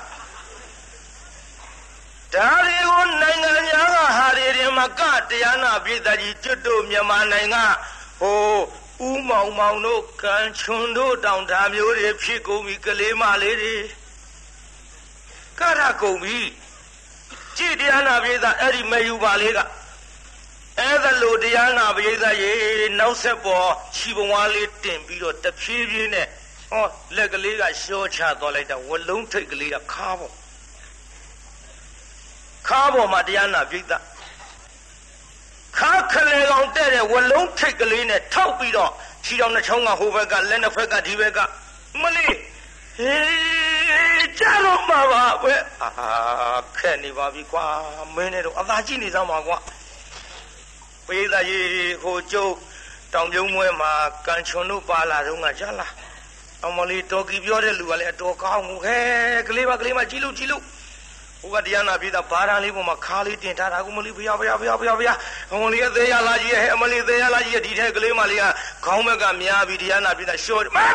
[2.34, 7.64] ဒါတွေကိုနိုင်ငံများကဟာတွေတွေမှာကတရားနာပြည်သားကြီးကျွတ်တို့မြန်မာနိုင်ငံ
[8.20, 8.54] ဟို
[9.08, 13.76] ဥမောင်မောင်တို့ကံချွန်တို့တောင်ဓာမျိုးတွေဖြစ်ကုန်ပြီကလေးမလေးတွေ
[15.60, 16.38] ကရကုန်ပြီ
[17.56, 19.58] ကြည်တရားနာပြည်သားအဲ့ဒီမယူပါလေးက
[20.78, 22.52] အဲ့ဒါလိုတရားနာပြည်သားရေ
[22.98, 26.28] နောက်ဆက်ပေါ်ခြီပုံဝါးလေးတင်ပြီးတော့တဖြည်းဖြည်းနဲ့
[26.74, 30.32] ဟောလက်ကလေးကရှောချသွားလိုက်တာဝလုံးထိတ်ကလေးကခါပေါ့
[32.68, 33.82] ခါပေါ်မှာတရားနာပြိဿ
[35.78, 38.90] ခါခလေကောင်တဲ့တဲ့ဝလုံးထိတ်ကလေးနဲ့ထောက်ပြီးတော့
[39.24, 41.38] ခြေတော်နှချောင်းကဟိုဘက်ကလက်နှစ်ဖက်ကဒီဘက်က
[42.02, 42.34] မလေး
[42.98, 45.88] ဟေးကြားတော့မှာပါပဲအာ
[46.78, 47.64] ခက်နေပါပြီကွာ
[48.14, 49.56] မင်းနဲ့တော့အသာကြည့်နေစမ်းပါကွာ
[51.06, 52.54] ပိဿကြီးဟိုကျုပ်
[53.14, 53.92] တောင်ပြုံးမွဲမှာ
[54.26, 55.92] ကန်ချွန်တို့ပါလာတော့ငါကြားလား
[56.66, 58.98] အမလေးတော်ကီပြောတဲ့လူကလည်းအတော်ကောင်းမှုခဲ
[59.48, 60.62] ကလေးပါကလေးမကြည့်လို့ကြည့်လို့
[61.40, 65.18] ဟိုကတရားနာပြေးတာဘာသာလေးပေါ်မှာခါလေးတင်ထားတာကိုမလေးဘုရားဘုရားဘုရားဘုရားဘုရား
[65.54, 68.44] အမလေးအသေးရလာကြီးရဲ့အမလေးသေးရလာကြီးရဲ့ဒီထဲကလေးမလေးက
[68.84, 70.86] ခေါင်းဘက်ကများပြီးတရားနာပြေးတာရှော့မအာ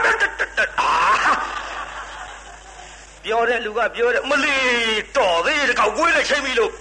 [3.24, 6.72] ပြောတဲ့လူကပြောတယ်မလေးတော်သေးတကောက်ကွေးနဲ့ချိန်ပြီလို့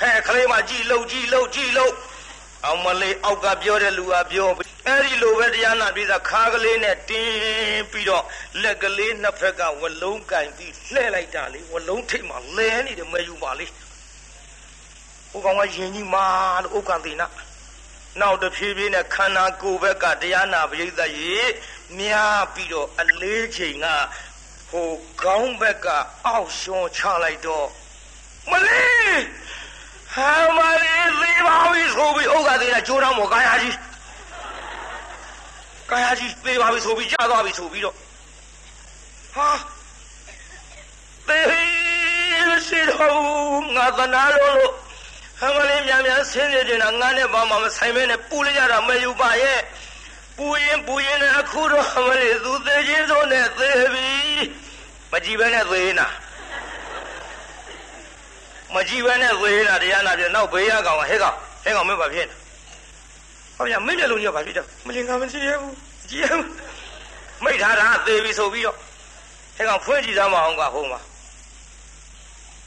[0.00, 1.92] ဟဲ့ကလေးမကြည်လို့ကြည်လို့ကြည်လို့
[2.66, 4.48] အောင်မလေးအောက်ကပြောတဲ့လူကပြော
[4.86, 8.24] အဲ့ဒီလိုပဲတရားနာပြီးသားခါကလေးနဲ့တင်းပြီးတော့
[8.62, 13.66] လက်ကလေးနှစ်ဖက်ကဝလုံးကင်ပြီးလှဲ့လိုက်တာလေဝလုံးထိတ်မှလဲနေတယ်မယူပါလေ
[15.30, 16.26] ဟိုကောင်ကယင်ကြီးမာ
[16.64, 17.26] လို့ဥက္ကံတိနာ
[18.20, 21.38] နောက်တဖြည်းဖြည်းနဲ့ခန္ဓာကိုယ်ဘက်ကတရားနာပရိသတ်ရေ
[21.98, 23.86] မြားပြီးတော့အလေးချိန်က
[24.70, 25.86] ဟိုခေါင်းဘက်က
[26.26, 27.66] အောက်ရှွန်ချလိုက်တော့
[28.50, 29.16] မလေး
[30.14, 33.76] ဟာမလေးသေးပါပြီဆိုပြီးဥက္ကသေးကကြိုးတောင်းမောကာယာကြီး
[35.90, 37.96] ကာယာကြီးသေးပါပြီဆိုပြီးကြာသွားပြီဆိုပြီးတော့
[39.34, 39.48] ဟာ
[41.28, 41.62] သေး
[42.66, 44.68] ရှိတော့ငါသနာလို့
[45.40, 49.60] ဟာမလေးမြန်မြန်ဆင်းနေတယ်ငါနဲ့ဘာမှမဆိုင်မဲနဲ့ပူလိုက်ရတာမယူပါရဲ့
[50.36, 54.10] ပူရင်ပူရင်လည်းအခုတော့မလေးသူသေးချင်းစိုးနဲ့သေးပြီ
[55.10, 56.06] မကြည့်ပဲနဲ့သေးနာ
[58.74, 62.34] မကြည့်ပဲနဲ့ဝေးတာတရားနာပြနောက်ဘေးရကောင်ဟဲ့ကောင်ဟဲ့ကောင်မင်းဘာဖြစ်နေ
[63.56, 65.74] ဟောဗျာမင်းမျက်လုံးကြီးကဘာဖြစ်တော့မလင်္ကာမကြည့်ရဘူး
[66.10, 66.48] ကြည့်ရဘူး
[67.44, 68.76] မိတ်ထားတာသေပြီဆိုပြီးတော့
[69.56, 71.00] ဟဲ့ကောင်ဖွင့်ကြည့်သားမအောင်ကဟိုမှာ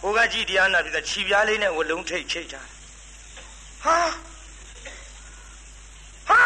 [0.02, 2.68] ဟိုကကြည့်တရားနာပြခြီပြားလေးနဲ့ဝလုံးထိတ်ချိတ်ထား
[3.84, 3.98] ဟာ
[6.28, 6.42] ဟာ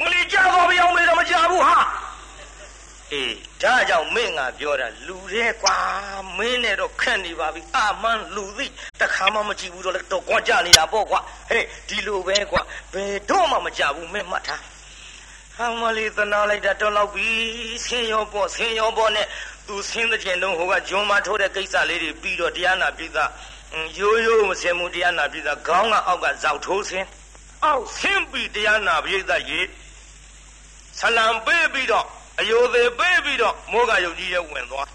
[0.00, 1.76] မလီကြတော့ပြောင်းမေးတော့မကြဘူးဟာ
[3.12, 5.76] အေးဒါကြောင့်မင်းငါပြောတာလူတဲ့ကွာ
[6.38, 8.66] မင်းနဲ့တော့ခက်နေပါပြီအာမန်လူသိ
[9.00, 14.62] တခါမှမကြည့်ဘူးတော့တော့ကွာကြနေတာပေါ့ကွာဟဲ့ဒီလိုပဲကွာဘယ်တော့မှမကြဘူးမင်းမှတ်ထား
[15.56, 17.28] ဟာမလီသနာလိုက်တာတော့လောက်ပြီ
[17.86, 19.26] ဆင်းရောပေါ့ဆင်းရောပေါ့နဲ့
[19.66, 23.30] သူဆင်းတဲ့ချိန်တုန်းဟိုကဂျွန်မထိုးတဲ့ကိစ္စလေးတွေပြီးတော့တရားနာပြည်သား
[23.98, 27.06] ရိုးရိုးမစင်မှုတရားနာပြည်သားခေါင်းကအောက်ကဇောက်ထိုးဆင်း
[27.64, 29.60] အောက်ဆင်းပြီးတရားနာပြည်သားရေ
[30.98, 32.06] ဆလံပေးပြီးတော့
[32.40, 34.88] အယိုသေးပေးပြီးတော့မောကယုတ်ကြီးရဲ့ဝင်သွား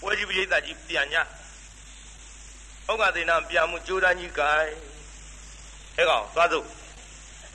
[0.00, 1.14] ပွဲကြီးပြည်သားကြီးပြန်ည
[2.88, 4.70] ဩဃသေနာပြန်မှုကြိုးတန်းကြီးကိုင်
[5.96, 6.64] အဲကောင်သွားစို့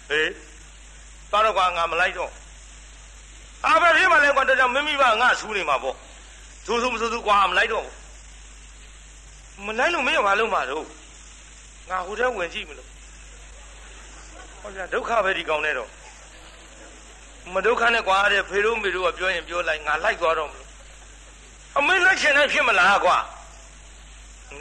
[0.09, 0.31] ဟေး
[1.31, 2.31] သွားတော့ကွာငါမလိုက်တော့
[3.65, 5.95] အာဘယ်ဖြစ်မှလဲကွာတကြောင်မင်းမိဘငါဆူးနေမှာပေါ့
[6.65, 7.85] ဆူးဆူးမဆူးဆူးကွာမလိုက်တော့
[9.65, 10.85] မလိုက်လို့မင်းရဘာလို့မှာတော့
[11.89, 12.87] ငါဟိုထဲဝင်ကြည့်မလို့
[14.61, 15.89] ဟောပြဒုက္ခပဲဒီကောင်နဲ့တော့
[17.51, 20.67] မဒုက္ခနဲ့ကွာတဲ့ဖေတို့မေတို့ကပြောရင်ပြောလိုက်ငါလိုက်သွားတော့မလို့
[21.77, 23.17] အမေလိုက်ချင်တိုင်းဖြစ်မလားကွာ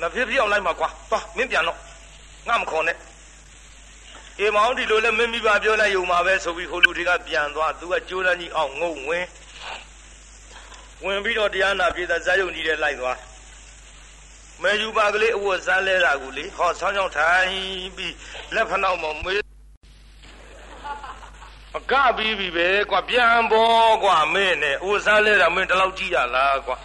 [0.01, 1.79] မဖြစ်ဖြစ်အောင်လိုက်မှာကွာသွားမင်းပြန်တော့
[2.49, 2.97] ငါမခေါ်နဲ့
[4.41, 9.27] အေမောင်ဒီလိုလဲမင်းမိဘပြောလိုက်ယုံမှာပဲဆိုပြီးဟိုလူတွေကပြန်သွားသူကကြိုးတန်းကြီးအောင်ငုံဝင်
[11.05, 13.19] ဝင်ပြီးတော့တရားနာပြေသာဇာယုံကြီးတဲ့လိုက်သွား
[14.63, 18.15] မဲယူပါကလေးအဝတ်စားလဲတာကူလေဟောဆောင်းချောင်းထိုင်ပြီး
[18.55, 19.42] လက်ဖနောက်မှာမေး
[21.79, 26.77] အကပြီးပြီပဲကွာပြန်ပေါ်ကွာမင်းနဲ့အဝတ်စားလဲတာမင်းတလောက်ကြည့်ရလားကွာ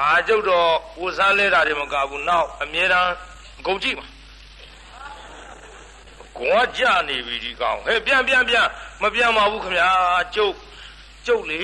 [0.00, 3.12] အာကျုပ်တော့ဝတ်စားလဲတာတွေမကဘူးနောက်အမြဲတမ်း
[3.66, 4.06] ဂုံကြည့်ပါ
[6.38, 8.66] ကွာကြနေပြီဒီကောင်ဟဲ့ပြန်ပြန်ပြန်
[9.02, 9.88] မပြန်ပါဘူးခမညာ
[10.34, 10.54] ကျုပ်
[11.26, 11.60] ကျုပ်လေ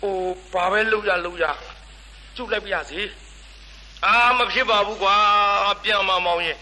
[0.00, 0.16] ဟို
[0.52, 1.44] ဘာပဲလုပ်ရလုပ်ရ
[2.36, 3.00] ကျုပ်လိုက်ပြရစီ
[4.04, 5.16] အာမဖြစ်ပါဘူးကွာ
[5.84, 6.58] ပြန်မမောင်းရင်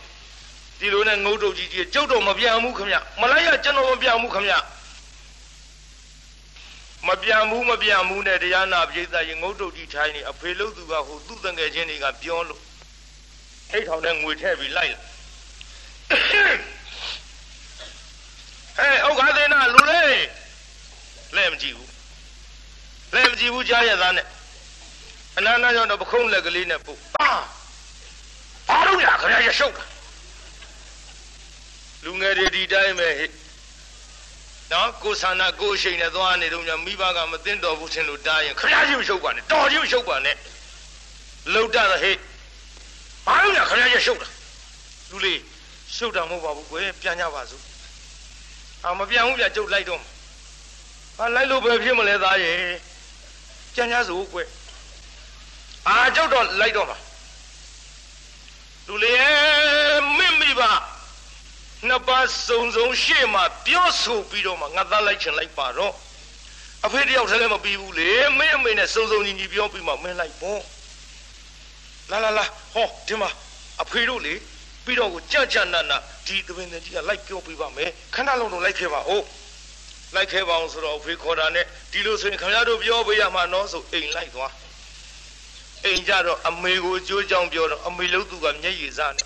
[0.79, 4.59] ဒီလိုနဲ့ငုတ်တုတ်ကြီးကြီးကျုပ်တော့မပြန်ဘူးခမညာမလိုက်ရကျွန်တော်မပြန်ဘူးခမညာ
[7.07, 12.61] မပြန်ဘူးမပြန်ဘူးနဲ့တရားနာပြိဿရေငုတ်တုတ်ကြီးထိုင်းနေအဖေလို့သူကဟိုသူ့တငယ်ချင်းတွေကပြောလို့
[13.73, 20.23] အိတ်ထောင်နဲ့ငွေထည့်ပြီးလိုက်ဟဲ့ဥက္ခသေနာလူလေး
[21.37, 21.91] လဲမကြည့်ဘူး
[23.15, 24.27] လဲမကြည့်ဘူးကြားရသားနဲ့
[25.37, 27.31] အနာနာကြောင့်တော့ပခုံးလက်ကလေးနဲ့ပုတ်အာ
[28.69, 29.85] ဘာလို့ရခရရရှုပ်တာ
[32.05, 33.31] လူငယ်တွေဒီတိုင်းပဲဟဲ့
[34.73, 40.37] နော်ကိုဆန္ဒကိုအရှိန်နဲ့သွားနေတော့ညမိဘကမသိတော်ဘူးထင်လို့တားရင်ခရကြီးမရှုပ်ပါနဲ့တော်ကြီးမရှုပ်ပါနဲ့
[41.53, 42.17] လှုပ်တာဟဲ့
[43.27, 44.29] ဘာလို့ရခရရရှုပ်တာ
[45.11, 45.41] လူလေး
[45.97, 47.63] ရှုပ်တာမဟုတ်ပါဘူးကွယ်ပြန်ကြပါစို့
[48.85, 50.01] အာမပြန်ဘူးပြကျုပ်လိုက်တော့
[51.17, 52.57] ဟာလိုက်လို့ပဲဖြစ်မလဲသားရဲ့
[53.77, 54.49] ကြံ့ကြစို့ကွယ်
[55.89, 56.99] အာကျုပ်တော့လိုက်တော့မှာ
[58.87, 59.17] လူလေး
[60.17, 60.71] မင့်မိပါ
[61.87, 65.95] နှစ်ပါးစုံစုံရှေ့မှာပြောဆိုပြီးတော့မှငါသားလိုက်ချင်လိုက်ပါတော့
[66.87, 70.63] အဖေတယောက်တည်းလည်းမပြီးဘူးလေမင်းအမေနဲ့စုံစုံညီညီပြောပြီးမှမင်းလိုက်ပေါ့
[72.11, 73.31] လာလာလာဟောဒီမှာ
[73.83, 74.35] အဖေတို့လေ
[74.85, 79.25] ပြီးတော့ကိုကြံ့ကြံ့နတ်နတ်ဒီသဘင်ကြီးကလိုက်ပြောပြပါမယ်ခဏလုံးတော့လိုက်ခဲ့ပါဦး
[80.15, 84.53] လိုက်ခဲ့ပါအောင်ဆိုတော့အဖေခေါ်တာနဲ့ဒီလိုဆိုရင်ခင်ဗျားတို့ပြောပေးရမှာနော်ဆိုအိမ်လိုက်သွား
[85.85, 89.25] အိမ်ကြတော့အမေကိုကြိုးကြောင်ပြောတော့အမေလို့သူကမျက်ရည်စားနေ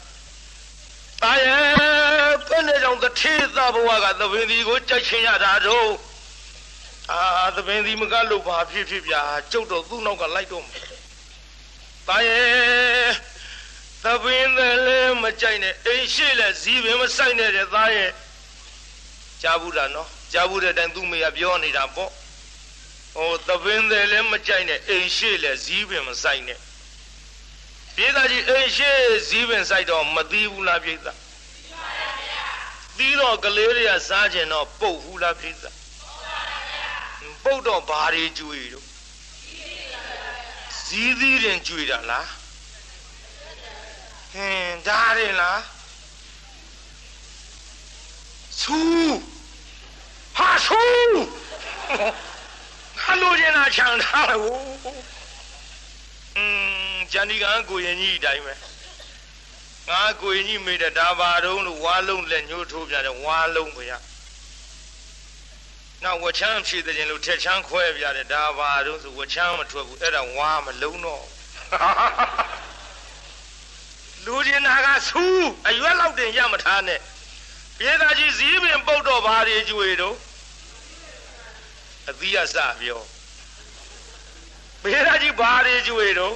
[1.23, 1.92] တာရဲ့
[2.53, 5.91] ဘယ်နဲ့ကြောင့်တထေးသားဘဝကသဘင်ဒီကိုကြိုက်ချင်ရတာတော့
[7.13, 7.23] အာ
[7.57, 10.65] သဘင်ဒီမကလို့ဘာဖြစ်ဖြစ်ဗျာကျုပ်တော့သူ့နောက်ကလိုက်တော့
[12.09, 13.11] တာရဲ့
[14.05, 18.11] သဘင်တယ်လည်းမကြိုက်နဲ့အိမ်ရှိလဲဇီးပင်မဆိုင်နဲ့တဲ့သားရဲ့
[19.43, 22.11] ကြားဘူးတာနော်ကြားဘူးတဲ့အတိုင်းသူ့မေကပြောနေတာပေါ့
[23.15, 26.59] ဟိုသဘင်တယ်လည်းမကြိုက်နဲ့အိမ်ရှိလဲဇီးပင်မဆိုင်နဲ့
[27.97, 28.91] ပြေးသားကြီးအိမ်ရှိ
[29.29, 31.19] ဇီးပင်ဆိုင်တော့မသီးဘူးလားပြေးသား
[32.99, 35.77] သီးတော့ကလေးတွေကစားကျင်တော့ပုတ်ဘူးလားပြေးသား
[37.45, 38.87] ပုတ်တော့ဘာတွေကျွေတော့
[40.85, 42.29] ဇီးသီးတင်ကျွေတာလား
[44.33, 45.61] ဟင်ဒါရင်လား
[48.61, 48.79] ဆူ
[50.37, 50.83] ဟာဆူ
[53.03, 54.63] ဟာလိုချင်တာချန်ထားလို့
[56.37, 56.45] อื
[56.93, 58.55] มဂျန်ဒီကကိုရင်ကြီးအတိုင်းပဲ
[59.89, 63.99] ငါကိုရင်ကြီးမိတဲ့ဒါပါတုံးလို့ဝါလုံးလက်ညှိုးထိုးပြတယ်ဝါလုံးဗျာ
[66.03, 71.25] နောက်ဝချမ်းဖြည့်တဲ့လို့ထက်ချမ်းခွဲပြတယ်ဒါပါတုံးဆိုဝချမ်းမထွက်ဘူးအဲ့ဒါဝါမလုံးတော့
[74.25, 77.01] လူကျင်နာကဆူးအရွက်လောက်တင်ရမထားနဲ့
[77.79, 80.17] ပြေသာကြီးဇီးပင်ပုတ်တော့ဘာတွေကြွေတော့
[82.09, 83.01] အသီးအစပြော
[84.83, 86.35] ပြေသာကြီးဘာတွေကြွေတော့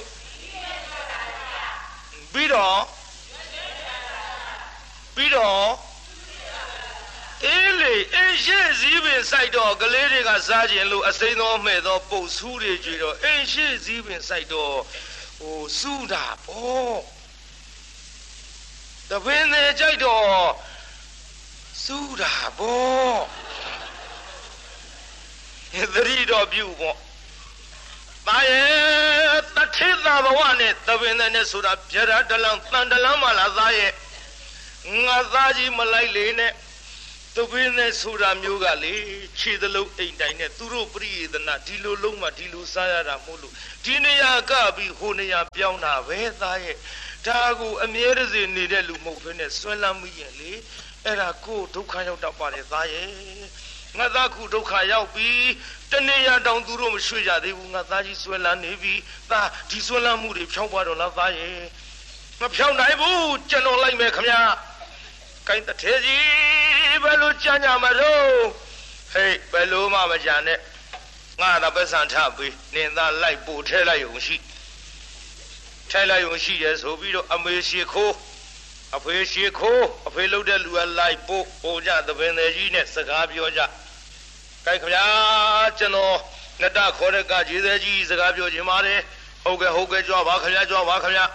[2.33, 2.96] ပြီးတော့
[5.17, 5.67] ပြီးတော့
[7.45, 14.75] အေးလေအင်းရှိစည်းပင်စိုက်တော့ကလေးတွေကစားခြင်းလို့အစိမ်းသောမဲ့သောပုတ်ဆူးတွေကြွေတော့အင်းရှိစည်းပင်စိုက်တော့
[15.39, 16.97] ဟိုစူးတာပေါ့
[19.09, 20.27] တပင်းသေးကြိုက်တော့
[21.83, 23.19] စူးတာပေါ့
[25.93, 26.97] သတိတော့ပြုပေါ့
[28.27, 33.91] တာရဲ့တထေသာဘဝနဲ့သပင်နဲ့ဆိုတာဗျာဒလံတန်တလံမလားသားရဲ့
[35.05, 36.53] ငါသားကြီးမလိုက်လေနဲ့
[37.35, 38.95] တပင်းနဲ့ဆိုတာမျိုးကလေ
[39.39, 43.53] ခြေသလုံးအိမ်တိုင်းနဲ့သူတို့ပရိယေသနာဒီလိုလုံးမှဒီလိုစားရတာမဟုတ်လို့
[43.85, 46.77] ဒီနေရာကပြီးဟိုနေရာပြောင်းတာပဲသားရဲ့
[47.27, 50.51] ဒါကိုအမြဲတစေနေတဲ့လူမဟုတ်ဘဲနဲ့ဆွဲလမ်းမိရင်လေ
[51.05, 53.07] အဲ့ဒါကိုဒုက္ခရောက်တတ်ပါတယ်သားရဲ့
[53.97, 55.29] ငါသားခုဒုက္ခရောက်ပြီ
[55.91, 58.93] တနေ့ရတောင်သူတို့မရွှေ့ကြသေးဘူးငါသားကြီးဆွဲလန်းနေပြီ
[59.31, 61.57] သားဒီဆွဲလန်းမှုတွေဖြောင်းသွားတော့လားသားရဲ့
[62.41, 64.39] မဖြောင်းနိုင်ဘူးကျွန်တော်လိုက်မယ်ခမညာ
[65.47, 68.23] ကိုင်းတထဲကြီးဘယ်လိုကြံ့ကြမှာတော့
[69.13, 70.59] ဟေးဘယ်လိုမှမကြံနဲ့
[71.41, 74.37] ငါတော့ပစံထပြီးနင်သားလိုက်ပို့ထဲလိုက်ုံရှိ
[75.91, 78.15] ထဲလိုက်ုံရှိရဲဆိုပြီးတော့အမေရှိခိုး
[78.95, 83.61] အဖေရှိခိုးအဖေလှုပ်တဲ့လူကလိုက်ပို့ပို့ကြသပင်သေးကြီးနဲ့စကားပြောကြ
[84.65, 85.03] ကိုင်းခမညာ
[85.79, 86.17] ကျွန်တော်
[86.61, 88.99] ငတခေါ်တဲ့ကကြီးသေးကြီးစကားပြောခြင်းပါတယ်
[89.43, 91.25] ဟုတ်ကဲ့ဟုတ်ကဲ့ကြွားပါခမညာကြွားပါခမညာ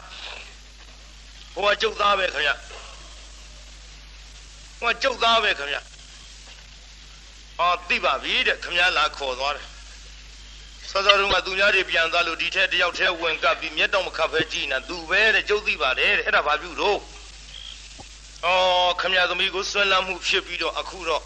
[1.54, 2.54] ဟိုကကျုပ်သားပဲခမညာ
[4.83, 5.80] ဟိုကကျုပ်သားပဲခမညာ
[7.61, 9.66] အော်သိပါပြီတဲ့ခမညာလာခေါ်သွားတယ်
[10.91, 16.99] စောစောတုန်းကသူများတွေပြန်သွားလို့ဒီထက်တယောက်တည်းဝင်ကပ်ပြီးမျက်တော့မခတ်ဖဲကြည့်နေသူပဲတဲ့ကျုပ်သိပါတယ်တဲ့အဲ့ဒါဘာပြုတော့
[18.45, 21.22] အော်ခမညာသမီးကိုဆွဲလမ်းမှုဖြစ်ပြီးတော့အခုတော့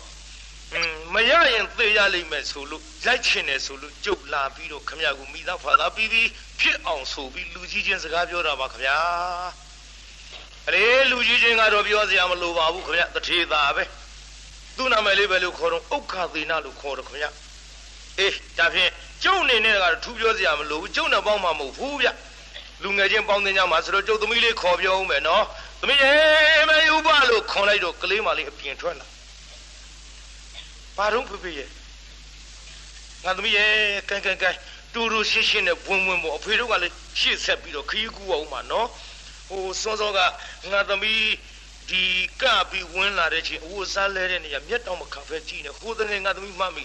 [0.75, 6.29] อืมမရရင်သေရလိမ့်မယ်ဆိုလို့လိုက်ချင်တယ်ဆိုလို့ကြုတ်လာပြီးတော့ခမရကိုမိသားဖာသားပြီးပြီး
[6.61, 8.91] ဖြစ်အောင်ဆိုပြီးလူကြီးချင်းစကားပြောတာပါခမရ
[10.69, 13.85] အလေလူကြီးချင်းကတော့ပြောစရာမလိုပါဘူးခမရတထေသာပဲ
[14.77, 17.25] သူ့နာမည်လေးပဲလို့ခေါ်တော့ဥက္ခသေနလို့ခေါ်တော့ခမရ
[18.19, 18.91] အေးဒါဖြင့်
[19.25, 22.09] ကျုပ်အနေနဲ့ကတော့ထူးပြောစရာမလိုဘူးကျုပ်နဲ့ပေါင်းမှာမဟုတ်ဘူးဗျ
[22.83, 25.45] လူငယ်ချင်းပေါင်းတင်ကြမှာဆိုတော့ကျုပ်သမီးလေးခေါ်ပြောဦးမယ်နော်
[25.81, 26.13] သမီးရေ
[26.69, 29.07] မေဥပလို့ခွန်လိုက်တော့ကလေးမလေးအပြင်ထွက်လာ
[30.97, 31.69] ဘာတော့ဖေဖေရဲ့
[33.25, 33.71] ငါသမီးရဲ့
[34.09, 34.55] ကန်ကန်ကန်
[34.93, 38.89] တူတူရှင်းရှင်းနဲ့ဝင်းဝင်းပေါ့အဖေတို့ကလည်းရှေ့ဆက်ပြီးတော့ခရီးကူအောင်မှာနော်
[39.49, 40.19] ဟိုစောစောက
[40.73, 41.25] ငါသမီး
[41.91, 42.05] ဒီ
[42.43, 46.85] ကပြီးဝင်းလာတဲ့ချင်းအဝတ်စားလဲတဲ့နေရာမျက်တောင်မခါဖဲကြည့်နေဟိုတည်းငါသမီးမှတ်မိ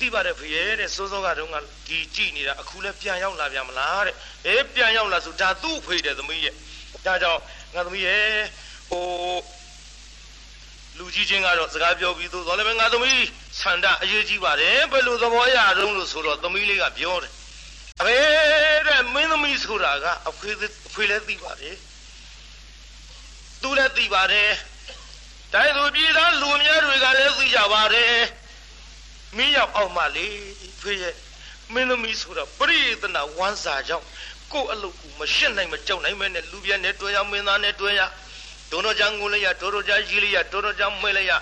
[0.00, 4.14] သိပါတယ်ဖေရဲ့တဲ့စိုးစိုးကတော့ငါဒီကြည့်နေတာအခုလဲပြန်ရောက်လာပြန်မလားတဲ့
[4.46, 6.54] အေးပြန်ရောက်လာဆိုဒါသူ့ဖေတဲ့သမီးရဲ့
[7.06, 7.40] ဒါကြောင့်
[7.74, 8.24] ငါသမီးရဲ့
[8.90, 9.04] ဟို
[10.98, 13.20] လူကြီးချင်းကတော့စကားပြောပြီးသို့တော်လည်းပဲငါသမီး
[13.60, 17.32] ဆန္ဒအရေးကြီးပါတယ်ဘယ်လိုသဘောရအောင်လို့ဆိုတော့သမီးလေးကပြောတယ်
[18.00, 18.18] အဖေ
[18.88, 20.50] တဲ့မင်းသမီးဆိုတာကအဖေ
[20.88, 21.76] အဖေလည်းသိပါတယ်
[23.62, 24.50] သူလည်းသိပါတယ်
[25.52, 28.14] တိုင်းသူပြည်သားလူအများတွေကလည်းသိကြပါတယ်
[29.36, 30.36] မင်းရောက်အောင်မလေး
[30.80, 31.14] ဖေရဲ့
[31.72, 34.06] မင်းသမီးဆိုတာပရိယတနာဝမ်းစာကြောင့်
[34.52, 38.02] ကို့အလုပ်ကိုမရှင်းနိုင်မကြောက်နိုင်မဲနဲ့လူပြဲနဲ့တွေ့ရမင်းသားနဲ့တွေ့ရ
[38.70, 41.32] ဒုံတော်ကြငုံလိုက်ရဒုံတော်ကြကြီးလိုက်ရဒုံတော်ကြမွေးလိုက်ရ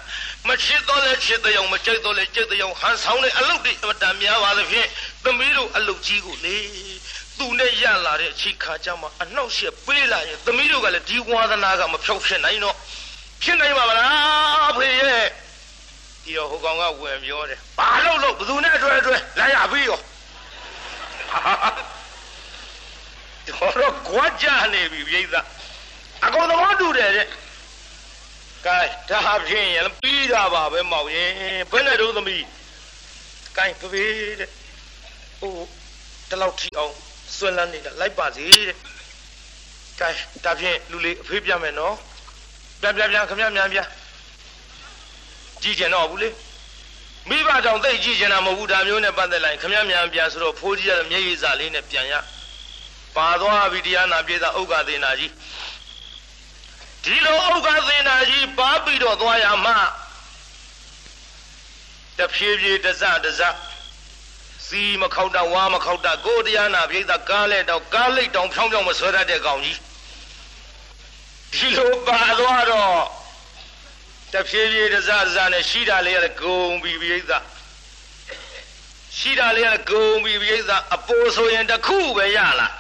[0.49, 4.89] မချစ်တော့လဲချစ်တဲ့အောင်မကြိုက်တော့လဲကြိုက်တဲ့အောင်ဟန်ဆောင်တဲ့အလုပ်တွေအမတန်များပါသဖြင့်
[5.25, 6.57] သမီးတို့အလုပ်ကြီးကိုလေ
[7.39, 12.77] သူနဲ့ရလာတဲ့အချိန်ခါကျမှအနှောက်အယှက်ပေးလာရင်သမီးတို့ကလည်းဒီဝါသနာကမဖြောက်ဖြစ်နိုင်တော့
[13.43, 15.27] ဖြစ်နိုင်ပါမလားဖေရဲ့
[16.25, 19.99] ဒီတော့ဟိုကောင်ကဝင်ပြောတယ်ဘာလို့လို့ဘယ်သူနဲ့အတွဲအတွဲလာရပြီရော
[23.81, 25.25] တော့ကွာကြနေပြီပြိဿ
[26.25, 27.27] အကုန်သဘောတူတယ်တဲ့
[28.67, 28.79] ကဲ
[29.11, 31.31] ဒါဖြင့်ရင်ပြီးတာပါပဲမောင်ရင်
[31.71, 32.45] ဘယ်နဲ့တို့သမီး
[33.57, 34.51] ကဲဖေးတဲ့
[35.41, 35.55] ဟို
[36.31, 36.93] တလောက်ထီအောင်
[37.37, 38.77] ဆွဲလန်းနေတာလိုက်ပါစေတဲ့
[40.01, 40.09] ကဲ
[40.45, 41.95] ဒါဖြင့်လူလေးအဖေးပြမယ်နော်
[42.81, 43.87] ပြန်ပြန်ပြန်ခမမြမြန်ပြန်
[45.63, 46.29] ကြည့်ကျင်တော့ဘူးလေ
[47.29, 52.15] မိဘကြောင့်သိကြည့်ကျင်တာမဟုတ်ဘူးဒါမျိုးနဲ့ပတ်သက်လိုက်ခမမြမြန်ပြန်ဆိုတော့ဖိုးကြီးရမျက်ရည်စာလေးနဲ့ပြန်ရ
[53.17, 55.33] ပါသွားပြီတရားနာပြေသာဥက္ကသေနာကြီး
[57.05, 59.73] ဒီလိုဥက္ကသေနာကြီးပါပြီးတော့သွားရမှ
[62.19, 63.43] တဖြည်းဖြည်းတစတစ
[64.67, 69.79] စီမခောက်တာဝါမခောက်တာကိုတရားနာပြိဿကားလဲတော့ကားလိတ်တောင်ဖြောင်းဖြောင်းမဆွဲတတ်တဲ့ကောင်ကြီး
[71.55, 73.03] ဒီလိုပါသွားတော့
[74.33, 77.33] တဖြည်းဖြည်းတစတစနဲ့ရှိတာလေးရဂုံပြီးပြိဿ
[79.19, 80.61] ရှိတာလေးရဂုံပြီးပြိဿ
[80.95, 82.73] အပိုးဆိုရင်တခုပဲရလား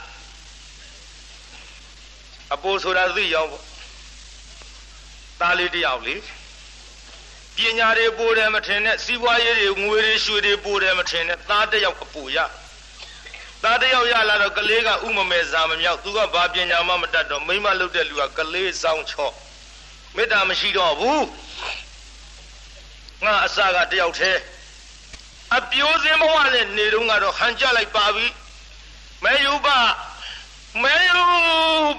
[2.55, 3.74] အပိုးဆိုတာသိရောက်ပေါ့
[5.41, 6.16] သားလေးတယောက်လေ
[7.57, 12.39] ပညာတွေပိုးတယ်မထင်နဲ့စီးပွားရေးတွေငွေတွေရွှေတွေပိုးတယ်မထင်နဲ့သားတယောက်အပူရ
[13.62, 19.32] သားတယောက်ရလာတော့ကလေးကဥမမဲစာမမြောက်သူကဘာပညာမှမတတ်တော့မိမလုတ်တဲ့လူကကလေးဆောင်ချော့
[20.16, 21.26] မေတ္တာမရှိတော့ဘူး
[23.24, 24.41] ငါအစကတယောက်တည်း
[25.57, 28.26] အပြိုးစင်းဘဝနဲ့နေတော့ကတော့ဟန်ကြလိုက်ပါပြီ
[29.24, 29.68] မဲယုပ
[30.82, 31.20] မဲယု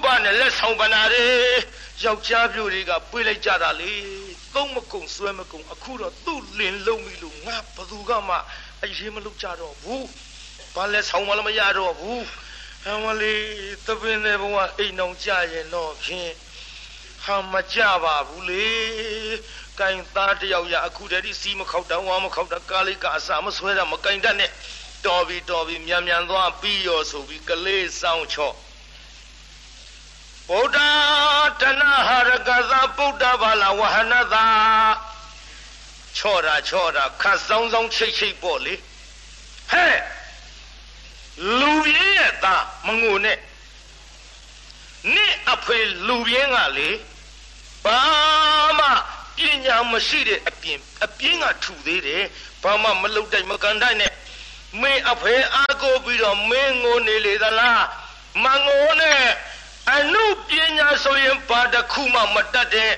[0.04, 1.26] ပနဲ့လက်ဆောင်ပနာတွေ
[2.04, 3.92] ယောက်ျားပြိုတွေကပြေးလိုက်ကြတာလေ
[4.54, 8.36] သုံးမကုံဆွဲမကုံအခုတော့သူ့လင်လုံးပြီလို့ငါဘသူကမှ
[8.84, 10.06] အရေးမလုပ်ကြတော့ဘူး
[10.74, 12.24] ဘာလဲဆောင်းမလည်းမရတော့ဘူး
[12.88, 13.44] အမလေး
[13.86, 16.32] သပင်းတဲ့ဘဝအိမ်အောင်ကြရင်တော့ဖြင့်
[17.24, 18.66] ဟာမကြပါဘူးလေ
[19.78, 24.50] ကင်သားတယောက်ရအခုတည်းဒီစီးမခောက်တော့ဝါမခောက်တော့ကားလေးကအစာမဆွဲတာမကင်တတ်နဲ့
[25.06, 28.54] တော်ပြီတော်ပြီမြန်မြန်သွားပြီးရောဆိုပြီးကလေးဆောင်ချော့
[30.48, 31.05] ဗုဒ္ဓတဏဟာရ
[32.48, 34.46] ကသဗုဒ္ဓဘာလာဝဟနသာ
[36.16, 38.74] ချော့တာချော့တာခတ်ဆောင်ဆောင်ချိတ်ချိတ်ပေါ့လေ
[39.70, 39.96] ဟဲ့
[41.58, 43.38] လူပြင်းရဲ့သားမငိုနဲ့
[45.14, 46.90] နင့်အဖေလူပြင်းကလေ
[47.84, 48.00] ဘာ
[48.78, 48.86] မှ
[49.36, 52.24] ပညာမရှိတဲ့အပြင်အပြင်းကထူသေးတယ်
[52.62, 54.12] ဘာမှမလုပ်တိုက်မကန်တိုက်နဲ့
[54.80, 57.84] မင်းအဖေအားကိုပြီးတော့မင်းငိုနေလေသလား
[58.44, 59.22] မငိုနဲ့
[59.94, 62.92] အနုပညာဆိုရင်ဘာတစ်ခုမှမတတ်တဲ့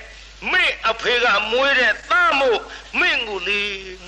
[0.51, 2.59] မင်းအဖေကမွေးတဲ့သားမို့
[2.99, 3.61] မင်းကိုလေ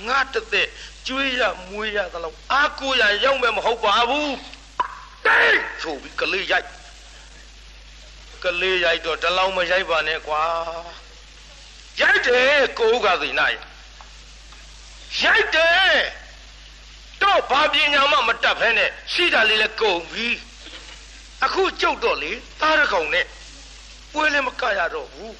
[0.06, 0.68] ငါတသက်
[1.06, 4.36] ကျွေးရမွေးရသလောက်အာကိုရရောက်မယ်မဟုတ်ပါဘူး
[5.26, 6.68] တိတ်ဆိုပြီးကလေးရိုက်
[8.44, 10.42] ကလေးရိုက်တော့တလောင်းမရိုက်ပါနဲ့ကွာ
[12.00, 13.46] ရိုက်တယ်ကိုကသိနာ
[15.22, 15.96] ရိုက်တယ်
[17.22, 20.28] တော့ဘာပညာမှမတတ်ဖဲနဲ့ရှိတာလေးလည်းကုန်ပြီ
[21.44, 23.26] အခုကြုတ်တော့လေသားရကောင်နဲ့
[24.12, 25.34] ပွဲလည်းမကရတော့ဘူး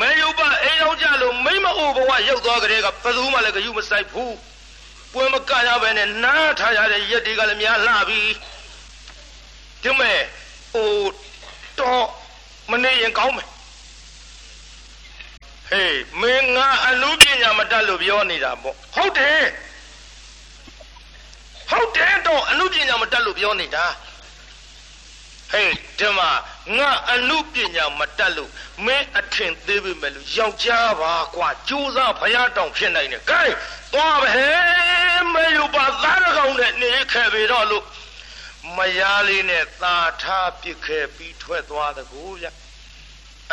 [0.00, 4.36] မဲယုတ်ပအိမ်ရောက်ကြလို့မိမအိုဘဝရောက်သွားကြတဲ့ကဘယ်သူမှလည်းကြယူမဆိုင်ဘူး
[5.12, 8.20] ပွဲမကရပဲနဲ့နားထားရတဲ့ရက်တွေကလည်းများလှပြီ
[9.82, 10.18] ဒီမဲ့
[10.72, 10.90] ဟို
[11.78, 12.04] တော့
[12.70, 13.48] မနေရင်ကောင်းမယ်
[15.70, 19.44] ဟေးမင်းငါအနုပညာမတတ်လို့ပြောနေတာပေါ့ဟုတ်တယ်
[21.70, 23.84] ဟုတ်တယ်တော့အနုပညာမတတ်လို့ပြောနေတာ
[25.52, 26.30] ဟေးဒီမှာ
[26.78, 28.50] ငါအနုပညာမတတ်လို့
[28.84, 33.42] မင်းအထင်သေးပြီမဲ့လို့ယောက်ျားပါကွာကြိုးစားဖယားတောင်ဖြစ်နိုင်တယ်ကဲ
[33.92, 34.46] သွားပဲ
[35.32, 37.84] မေယူပါသားရကောင်နဲ့နေခဲ့ပြီတော့လို့
[38.76, 42.46] မယားလေးနဲ့သာထားပစ်ခဲ့ပြီးထွက်သွားတကူဗျ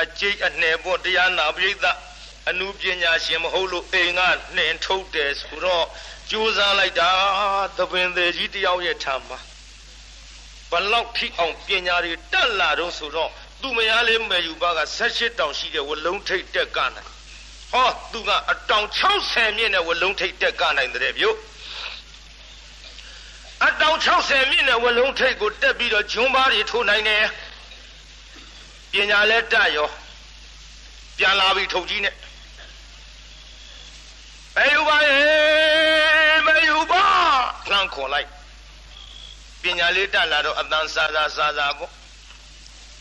[0.02, 1.98] အကျိတ်အနှဲပေါ့တရားနာပရိသတ်
[2.50, 4.22] အနုပညာရှင်မဟုတ်လို့အိမ်က
[4.56, 5.86] နှင်ထုတ်တယ်ဆိုတော့
[6.32, 7.12] ကြိုးစားလိုက်တာ
[7.78, 9.55] သပင်သေးကြီးတယောက်ရဲ့ထံမှာဘ
[10.92, 17.10] လောက်ထိအောင်ပညာတွေတက်လာတော့ဆိုတော့သူမယားလေးမယ်ယူပါက78တောင်ရှိတဲ့ဝလုံးထိတ်တက်ကနိုင်
[17.72, 18.88] ဟောသူကအတောင်
[19.24, 21.38] 60မြင့်တဲ့ဝလုံးထိတ်တက်ကနိုင်တဲ့ဗျို့
[23.66, 27.26] အတောင်60မြင့်တဲ့ဝလုံးထိတ်ကိုတက်ပြီးတော့ဂျွန်းပါးတွေထိုးနိုင်တယ်
[28.92, 29.90] ပညာလဲတက်ရော
[31.18, 32.16] ပြန်လာပြီထုတ်ကြီးနဲ့
[34.56, 35.16] မေယူပါရေ
[36.46, 37.04] မေယူပါ
[37.70, 38.30] လှမ်းခေါ်လိုက်
[39.66, 41.92] ပညာလေးတက်လာတော့အတန်စာစာစာစာပေါ့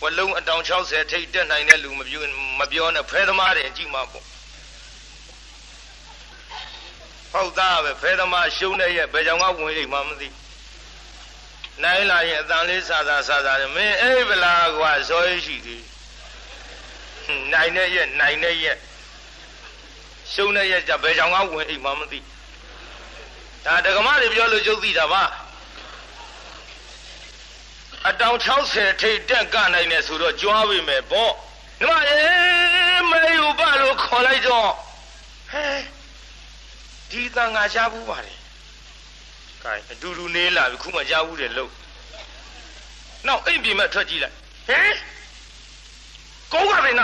[0.02, 2.22] ဝလုံးအတောင်60ထိတ်တက်နိုင်တဲ့လူမပြော
[2.60, 4.24] မပြောနဲ့ဖဲသမားတွေကြည့်မှာပေါ့
[7.32, 10.28] ဟုတ်သားပဲဖဲသမားရှုံးတဲ့ရဲ့ဘယ်ကြောင်ကဝင်အိမ်မှမသိ
[11.82, 15.84] နိုင်လာရင်အတန်လေးစာစာစာစာမင်းအိဗလာကွာဇောရရှိသေး
[17.52, 18.76] နိုင်တဲ့ရဲ့နိုင်တဲ့ရဲ့
[20.32, 22.18] ရှုံးတဲ့ရဲ့ကြဘယ်ကြောင်ကဝင်အိမ်မှမသိ
[23.64, 25.22] ဒါဒကမတွေပြောလို့ကျုပ်သိတာပါ
[28.09, 28.36] အတောင်
[28.70, 31.32] 60ထိတ်တက်ကနိုင်တယ်ဆိုတော့ကြွားပြီမယ်ပေါ့
[31.78, 34.70] ဒီမှာအေးမေယူပလို့ခေါ်လိုက်တော့
[35.50, 35.66] ဟဲ
[37.11, 38.38] ဒီတန်ငါရှားဘူးပါတယ်
[39.62, 41.72] ကဲအတူတူနေလာပြီခုမှရှားဘူးတယ်လို့
[43.26, 44.34] နောက်အိမ်ပြင်မဲ့ထွက်ကြည့်လိုက်
[44.68, 44.80] ဟဲ
[46.52, 47.02] ကောင်းကပင်က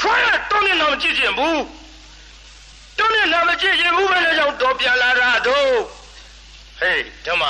[0.00, 1.62] ထွက်ရတော့နေတော့မကြည့်ချင်ဘူး
[2.98, 5.72] တော့နေတော့မကြည့်ချင်ဘူးပဲလေကြောင့်တော့ပြန်လာတာတို့
[6.80, 7.44] ဟေးဓမ္မ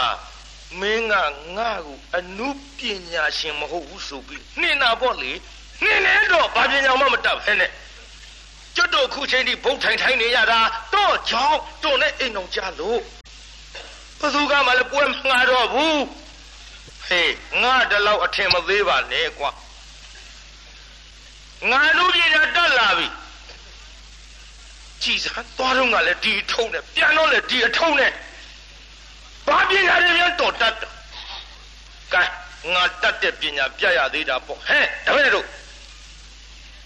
[0.81, 1.15] မင်းက
[1.57, 2.49] ငါ့ကိုအနု
[2.79, 2.81] ပ
[3.13, 5.33] ညာရှင်မဟုတ်ဘူးဆိုပြီးနှင်တာပေါ့လေ
[5.85, 7.71] နှင်နေတော့ဘာပညာမှမတတ်ဖဲနဲ့
[8.77, 10.61] ကျွတ်တို့ခုချိန်ထိဘုတ်ထိုင်ထိုင်နေရတာ
[10.95, 13.01] တော့ကြောင့်တို့နဲ့အိမ်အောင်ကြလို့
[14.21, 16.03] ဘသူကမှလည်းပွဲမငါတော့ဘူး
[17.07, 19.51] ဟေးငါတလောက်အထင်မသေးပါနဲ့ကွာ
[21.71, 23.09] ငါလူပညာတက်လာပြီ
[25.03, 28.13] ကြည်စားသွားတော့ကလည်းဒီအထုံးနဲ့ပြန်တော့လည်းဒီအထုံးနဲ့
[29.49, 30.91] ဘာပညာတွေပြန်တော်တတ်တယ်
[32.13, 32.23] ကဲ
[32.75, 35.47] ငါတတ်တဲ့ပညာပြရသေးတာပေါ့ဟဲ့ဒါပဲတို့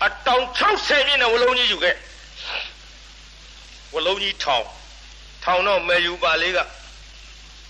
[0.04, 1.96] အတောင်60မြင့်တဲ့ဝလုံးကြီးယူခဲ့
[3.94, 4.64] ဝလုံးကြီးထောင်
[5.44, 6.58] ထောင်တော့မေယူပါလေးက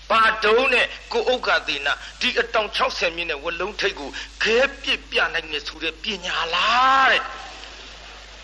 [0.09, 4.09] ဘာတုံးနဲ့ကိုဥက္ကသေနာဒီအတောင်60မြင့်တဲ့ဝလုံးထိတ်ကို
[4.43, 7.21] ခဲပစ်ပြနိုင်နေဆိုတဲ့ပညာလားတဲ့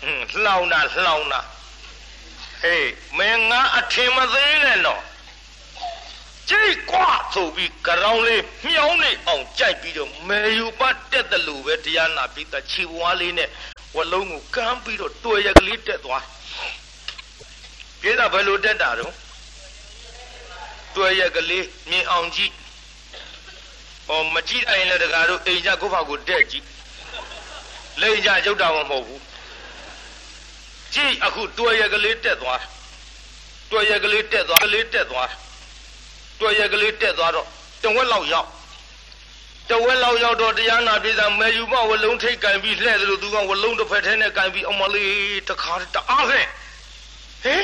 [0.00, 1.40] ဟွန်းလှောင်တာလှောင်တာ
[2.62, 5.02] ဟေးမင်းငါအထင်မသေးနဲ့တော့
[6.50, 13.48] ကြိတ်ကွာဆိုပြီးကြောင်လေးမြောင်းနေအောင်ကြိုက်ပြီးတော့မေယူပတ်တက်တယ်လို့ပဲတရားနာပြီးသားခြေဝါးလေးနဲ့
[13.96, 16.24] ဝလုံးကိုကမ်းပြီးတော့တွေ့ရကလေးတက်သွား
[18.00, 22.52] ပြေးတာဘယ်လိုတက်တာတော့ဟတွဲရက်ကလေးမြင်အောင်ကြည့်
[24.08, 26.64] ဟောမကြည့်အိုင်လည်းတကားတို့အိမ်ကြကိုယ့်ဘာကိုတဲ့ကြည့်
[28.00, 29.22] လိန်ကြကျုပ်တာမဟုတ်ဘူး
[30.94, 32.60] ကြည့်အခုတွဲရက်ကလေးတက်သွား
[33.70, 35.30] တွဲရက်ကလေးတက်သွားကလေးတက်သွား
[36.40, 37.46] တွဲရက်ကလေးတက်သွားတော့
[37.82, 38.48] တဝက်လောက်ရောက်
[39.70, 45.14] တဝက်လောက်ရောက်တော့တရားနာပြည်သာမဲယူမဝလုံးထိတ်ကန်ပြီးလှဲ့သလိုသူကဝလုံးတစ်ဖက်ထဲနဲ့ကန်ပြီးအမလေး
[45.48, 46.46] တခါတအားခဲ့
[47.44, 47.56] ဟဲ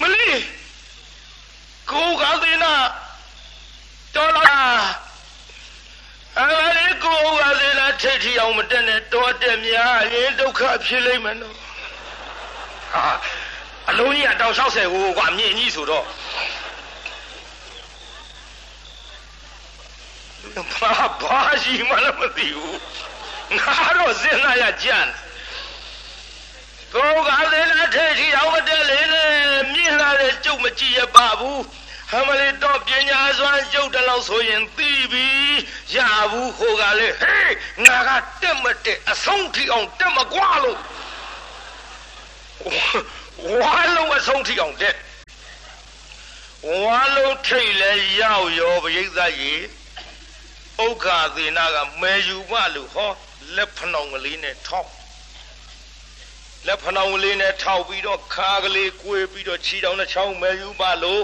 [0.00, 0.40] မလေး
[1.90, 2.72] ကိုကသေးနာ
[4.14, 4.82] တော်လား
[6.40, 11.56] အမလေးကိုကသေးနာထိတ်ထီအောင်မတက်နဲ့တော်တက်များရင်ဒုက္ခဖြစ်လိမ့်မယ်နော်
[12.92, 13.06] ဟာ
[13.90, 16.04] အလုံးကြီးကတောင်60ကိုကွာမြင့်ကြီးဆိုတော့
[20.72, 22.80] ဘာဘာရှိမှလည်းမသိဘူး
[23.58, 24.98] ငါတော့စဉ်းစားရကြံ
[26.94, 29.32] ကိုကလည်းလက်ထိတ်ထီအောင်မတက်လေနဲ့
[29.72, 31.60] မြင့်လာတဲ့ကျုပ်မကြည့်ရပါဘူး
[32.10, 35.28] ဟမလေးတော့ပညာစွမ်းကျုပ်တလောက်ဆိုရင်သိပြီ
[35.94, 35.96] ရ
[36.30, 38.10] ဘူးဟိုကလေဟေးငါက
[38.42, 40.78] တက်မတက်အဆုံးထိအောင်တက်မကွာလို့
[43.60, 44.96] ဝါလုံးအဆုံးထိအောင်တက်
[46.82, 49.60] ဝါလုံးထိတ်လဲရောက်ရောပရိသတ်ကြီး
[50.82, 53.10] ဥက္ခာသေနာကမဲယူမလို့ဟော
[53.56, 54.90] လက်ဖဏောင်ကလေးနဲ့ထောက်
[56.66, 61.22] လက်ဖဏောင်ကလေးနဲ့ထောက်ပြီးတော့ခါကလေးကွေးပြီးတော့ခြေတောင်နဲ့ချောင်းမဲယူပါလို့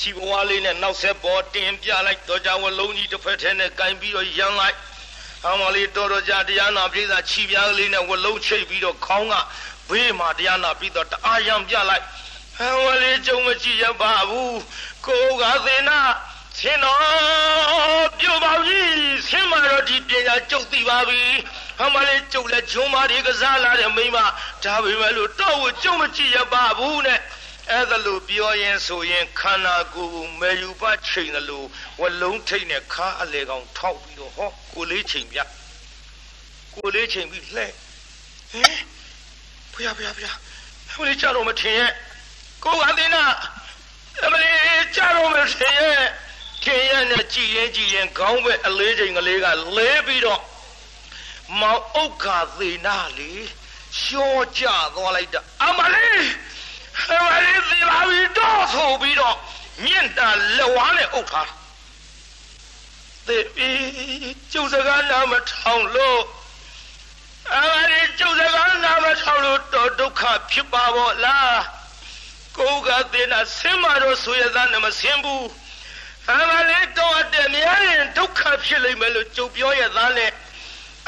[0.00, 4.76] ခြေဘဝလေးနဲ့နောက်ဆက်ပေါ်တင်ပြလိုက်တော့ကြဝလုံးကြီးတစ်ဖက်ထဲနဲ့ကင်ပြီးတော့ရမ်းလိုက်
[5.48, 9.34] အမလေးတော်တော်ကြတရားနာပြည်သာခြေပြားကလေးနဲ့ဝလုံးချိတ်ပြီးတော့ခေါင်းက
[9.88, 12.04] ဘေးမှာတရားနာပြီးတော့တအားရံပြလိုက်
[12.58, 14.58] ဟောဝလေးကြုံမကြည့်ရပါဘူး
[15.06, 15.98] ကိုကသေနာ
[16.58, 18.80] ဆင်းတော်ပြုတ်ပါပြီ
[19.28, 21.22] ဆင်းမာတော့ဒီပညာကျုပ်သိပါပြီ
[21.78, 24.18] ဟမလေးကျုပ်လည်းဂျုံမာတွေကစားလာတဲ့မိမ
[24.64, 27.20] ဒါပေမဲ့လို့တော့ကိုကျုပ်မကြည့်ရပါဘူးနဲ့
[27.70, 31.66] အဲ့ဒါလို့ပြောရင်ဆိုရင်ခန္ဓာကိုယ်မေယူပချိန်တယ်လို့
[32.00, 35.38] ဝလုံးထိတ်နဲ့ခါအလေကောင်ထောက်ပြီးတော့ဟောကိုလေးချိန်ပြ
[36.74, 37.66] ကိုလေးချိန်ပြီးလှဲ
[38.52, 38.74] ဟင်
[39.72, 40.36] ဖျားဖျားဖျား
[40.90, 41.92] အမလေးကြတော့မထင်ရဲ့
[42.64, 43.22] ကိုကအသေးနာ
[44.24, 44.54] အမလေး
[44.96, 46.06] ကြတော့မထင်ရဲ့
[46.66, 49.46] ခင်ရနဲ့ကြည်ရင်ကြည်ရင်ခေါင်းပဲအလေးချိန်ကလေးက
[49.76, 50.42] လဲပြီးတော့
[51.60, 53.32] မောင်ဥက္ခာသေးနာလေ
[54.02, 54.64] ရှောကြ
[54.94, 56.24] သွားလိုက်တာအမလေး
[57.12, 59.36] အမလေးသေပါပြီတော့ဆိုပြီးတော့
[59.84, 61.50] မြင့်တာလက်ဝါးနဲ့အုပ်ထား
[63.26, 63.70] သေပြီ
[64.52, 66.20] ကျုပ်စကားနားမထောင်လို့
[67.54, 71.60] အမလေးကျုပ်စကားနာမထောက်လို့တော့ဒုက္ခဖြစ်ပါဘောလား
[72.58, 75.46] ကိုယ်ကသေးတာဆင်းမတော့ဆိုရသားနဲ့မဆင်းဘူး
[76.34, 80.30] အမလေးတော့တဲ့များရင်ဒုက္ခဖြစ်လိမ့်မယ်လို့ကြုံပြောရသားနဲ့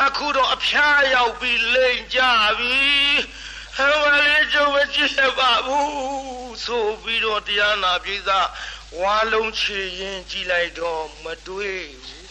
[0.05, 2.21] အခုတော့အဖျားရောက်ပြီးလိမ်ကြ
[2.59, 2.89] ပြီ
[3.81, 8.41] အမလေးကျုံမကြည့်ရပါဘူးဆိုပြီးတော့တရားနာပြိသာ
[9.01, 12.29] ဝါလုံးချေရင်ကြည်လိုက်တော့မတွေ့ဘူး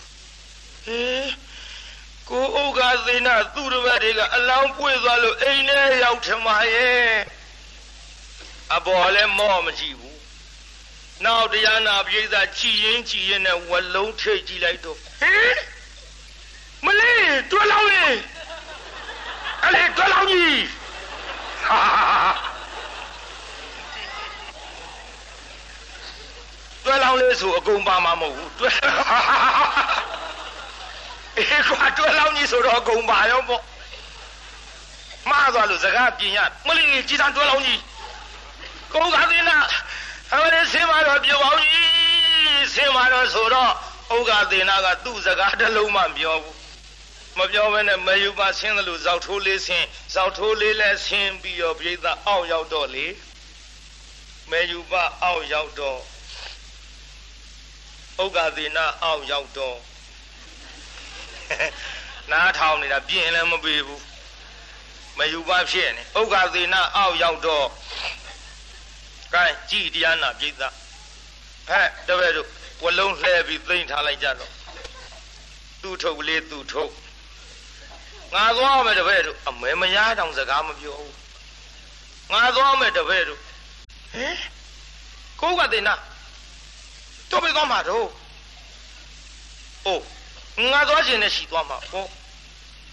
[0.84, 1.30] ဟေး
[2.30, 7.08] ကိုဥက္ကသေနသူ့တပည့်တွေကအလောင်းပွေသွားလို့အိမ်ထဲရောက်ထမရဲ့
[8.76, 10.07] အပေါ်လည်းမော့မကြည့်ဘူး
[11.26, 15.57] နောက်တရားနာပိဿကြည်ရင်ကြည်ရင်နဲ့ဝလုံးထိတ်ကြည့်လိုက်တော့ဟင်
[16.86, 18.18] မလေးတွဲလောင်းလေး
[19.63, 20.61] အဲ့လေတွဲလောင်းကြီး
[21.68, 21.80] ဟာ
[26.84, 28.70] တွဲလောင်းလေးဆိုအကုန်ပါမှာမဟုတ်ဘူးတွဲ
[31.38, 33.63] အေးကွာတွဲလောင်းကြီးဆိုတော့အကုန်ပါရောပေါ့
[35.30, 37.82] မှားသွားလို့စကားပြင်ရမလေးကြည်စံတွဲလောင်းကြီး
[38.91, 39.57] ကိုယ်ကသိနာ
[40.34, 43.72] အမလေးဆင်းမတော့ပြောပါဦးကြီးဆင်းမတော့ဆိုတော့
[44.16, 46.56] ဥက္ကသေနာကသူ့စကားတစ်လုံးမှပြောဘူး
[47.38, 51.96] မပြောဘဲနဲ့မယူပါဆင်းတယ်လို့ဇောက်ထိုးလေးဆင်းဇောက်ထိုးလေးလဲဆင်းပြီးတော့ပြိဿ
[52.28, 53.08] အောက်ရောက်တော့လေ
[54.52, 56.00] မယူပါအောက်ရောက်တော့
[58.24, 59.78] ဥက္ကသေနာအောက်ရောက်တော့
[62.32, 64.04] နားထောင်နေတာပြင်လည်းမပေဘူး
[65.18, 67.68] မယူပါဖြစ်နေဥက္ကသေနာအောက်ရောက်တော့
[69.38, 72.48] ကဲကြည်တရားနာပြိဿဟဲ့တပည့်တို့
[72.84, 74.52] ဝလုံးလှဲပြီးသိမ့်ထားလိုက်ကြတော့
[75.82, 76.94] သူ့ထုတ်လေးသူ့ထုတ်
[78.34, 81.16] ငါသွားမယ်တပည့်တို့အမဲမရတောင်စကားမပြောဘူး
[82.32, 83.40] ငါသွားမယ်တပည့်တို့
[84.14, 84.36] ဟင်
[85.42, 85.96] ကိုကတင်နာ
[87.32, 88.08] တော့ပဲသွားမှာတော့
[89.86, 92.10] အိုးငါသွားခြင်းနဲ့ရှိသွားမှာပေါ့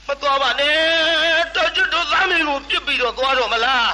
[0.07, 3.89] မသွားပါနဲ့တော်ကျွတ်တို့သားမင်းကိုပြစ်ပြီးတော့သွားတော့မလား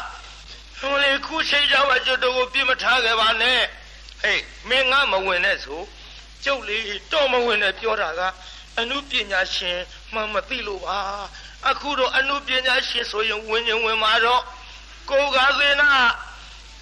[0.81, 3.61] ဟိုလေခုချိန်ကြပါကျွတ်တို့ကိုပြစ်မထားခဲ့ပါနဲ့
[4.23, 5.81] ဟေးမင်းငါမဝင်နဲ့ဆို
[6.45, 6.79] ကျုပ်လေ
[7.13, 8.21] တော့မဝင်နဲ့ပြောတာက
[8.79, 9.79] အနုပညာရှင်
[10.15, 10.99] မှမသိလို့ပါ
[11.69, 14.43] အခုတော့အနုပညာရှင်ဆိုရင်ဝင်ရင်ဝင်မှာတော့
[15.11, 15.91] ကိုကသေနာ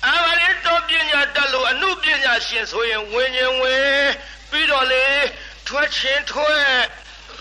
[0.06, 4.06] အာမလေးတော်ပညာတက်လို့အမှုပညာရှင်ဆိုရင်ဝิญဉ်ဝင်
[4.50, 5.06] ပြီးတော့လေ
[5.66, 6.62] ထွက်ချင်းထွက်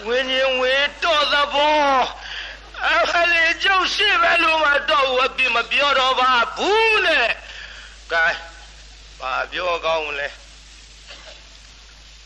[0.07, 1.79] ဝิญဉ်ဝင်တော့သဘော
[2.85, 7.29] အခလေးကျုပ်ရှိပဲလို့မတော့ဝပြမပြောတော့ပါဘူးနဲ့
[8.11, 8.27] ကဲ
[9.19, 10.27] ဘာပြောကောင်းလဲ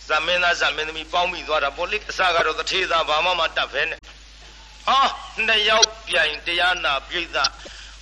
[0.08, 3.99] ဇမင်းသားဇမင်းသမီးပေါင်းမိသွားတာပေါ့လေအစကတော့တထေးသားဘာမှမတတ်ဖဲနဲ့
[4.88, 4.99] ဟာ
[5.47, 7.26] နှစ်ယောက်ပြိုင်တရားနာပြိဿ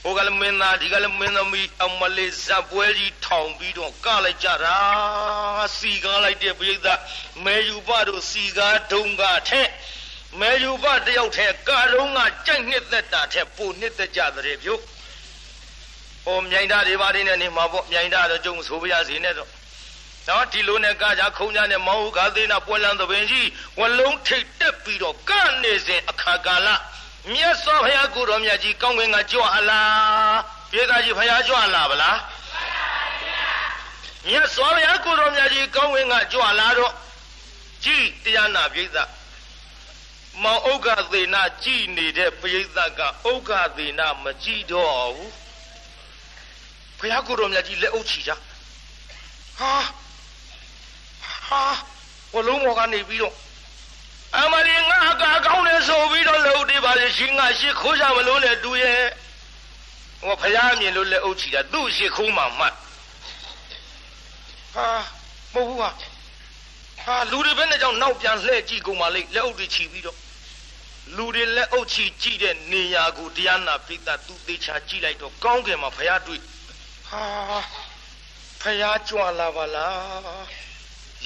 [0.04, 4.78] ဟိုကလည်းမင်းသားဒီကလည်းမင်းသမီးအမလေးဇက်ပွဲကြီးထောင်ပြီးတော့ကလိုက်ကြတာ
[5.78, 6.88] စီကားလိုက်တဲ့ပြိဿ
[7.43, 9.70] မဲယူပတို့စီကားဒုံကထက်
[10.38, 14.82] မဲယူပတယောက်ထဲကာရုံးကကြိုက်နှစ်သက်တာထက်ပိုနှစ်သက်ကြတဲ့ပြုတ်
[16.25, 19.49] ဟိုမြိုင်သားတွေပါနေနေမှာပေါ့မြိုင်သားတော့ကျုံဆိုပြရစီနဲ့တော့
[20.27, 23.47] နော်ဒီလိုနဲ့ကကြခုံကြနဲ့မောင်ဟုကာသေးနာပွဲလန်းသပင်ကြီး
[23.80, 25.32] ဝလုံးထိတ်တက်ပြီးတော့က
[25.63, 26.67] နေစဉ်အခါကာလ
[27.34, 30.39] မြတ်စွာဘုရားကိုတော်မြတ်ကြီးကောင်းကင်ကကြွအလား
[30.71, 32.17] ပြေသာကြီးဘုရားကြွလာဗလား
[34.27, 36.93] မြတ်စွာဘုရားကိုတော်မြတ်ကြီးကောင်းကင်ကကြွလာတော့
[37.84, 38.88] ကြည်တရားနာပြိဿ
[40.43, 45.34] မောင်ဥက္ကသေနာကြည်နေတဲ့ပြိဿကဥက္ကသေနာမကြည်တော့ဘူး
[46.97, 48.32] ဘုရားကိုတော်မြတ်ကြီးလက်အုပ်ချီကြ
[49.59, 49.73] ဟာ
[51.47, 51.63] ဟာ
[52.34, 53.36] ဝလုံးမော်ကနေပြီးတော့
[54.38, 59.01] အမလီငါအကာကောင်းတယ်ဆိုပြီးတော့လှုပ်သေးပါလေရှင်ငါရှစ်ခိုးကြမလို့နဲ့တူရဲ့
[60.21, 62.73] ဟောဖရာမြင်လို့လက်အုပ်ချီတာသူ့ရှစ်ခိုးမှမှတ်
[64.75, 64.88] ဟာ
[65.53, 65.89] မဟုတ်ဘူးဟာ
[67.10, 70.18] ဟာလူတွေဘယ်နဲ့ကြောင့်နောက်ပြန်လှည့်ကြည့်ကုန်ပါလိမ့်လက်အုပ်တွေချီပြီးတော့
[71.16, 76.41] လူတွေလက်အုပ်ချီကြည့်တဲ့နေရာကိုတရားနာပိသသူသေးချာကြည့်လိုက်တော့ကောင်းကင်မှာဖရာတွေ့
[77.10, 77.24] ဟာ
[78.62, 80.47] ဖရာကြွလာပါလား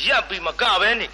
[0.05, 1.07] ရပ်ပြီးမကပဲနေ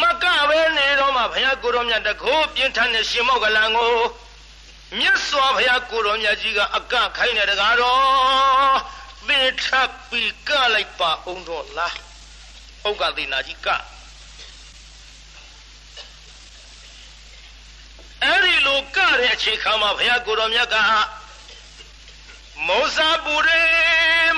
[0.00, 3.94] မကပဲနေတော့မှဘုရားကိုရောမြတ်တကိုးပြင်းထန်တဲ့ရှင်မောက်ကလန်ကို
[4.98, 8.00] မြတ်စွာဘုရားကိုရောမြတ်ကြီးကအကခိုင်းတဲ့တကားတော့
[9.28, 12.07] သင်ထပ်ပြီးကလိုက်ပါအောင်တော့လား
[12.86, 13.68] ဥက္ကသေနာကြီးက
[18.22, 20.76] အဲ့ဒီလိုကတဲ့အခြေခံမှာဘုရားကိုရောမြတ်က
[22.66, 23.62] မောဇပူရေ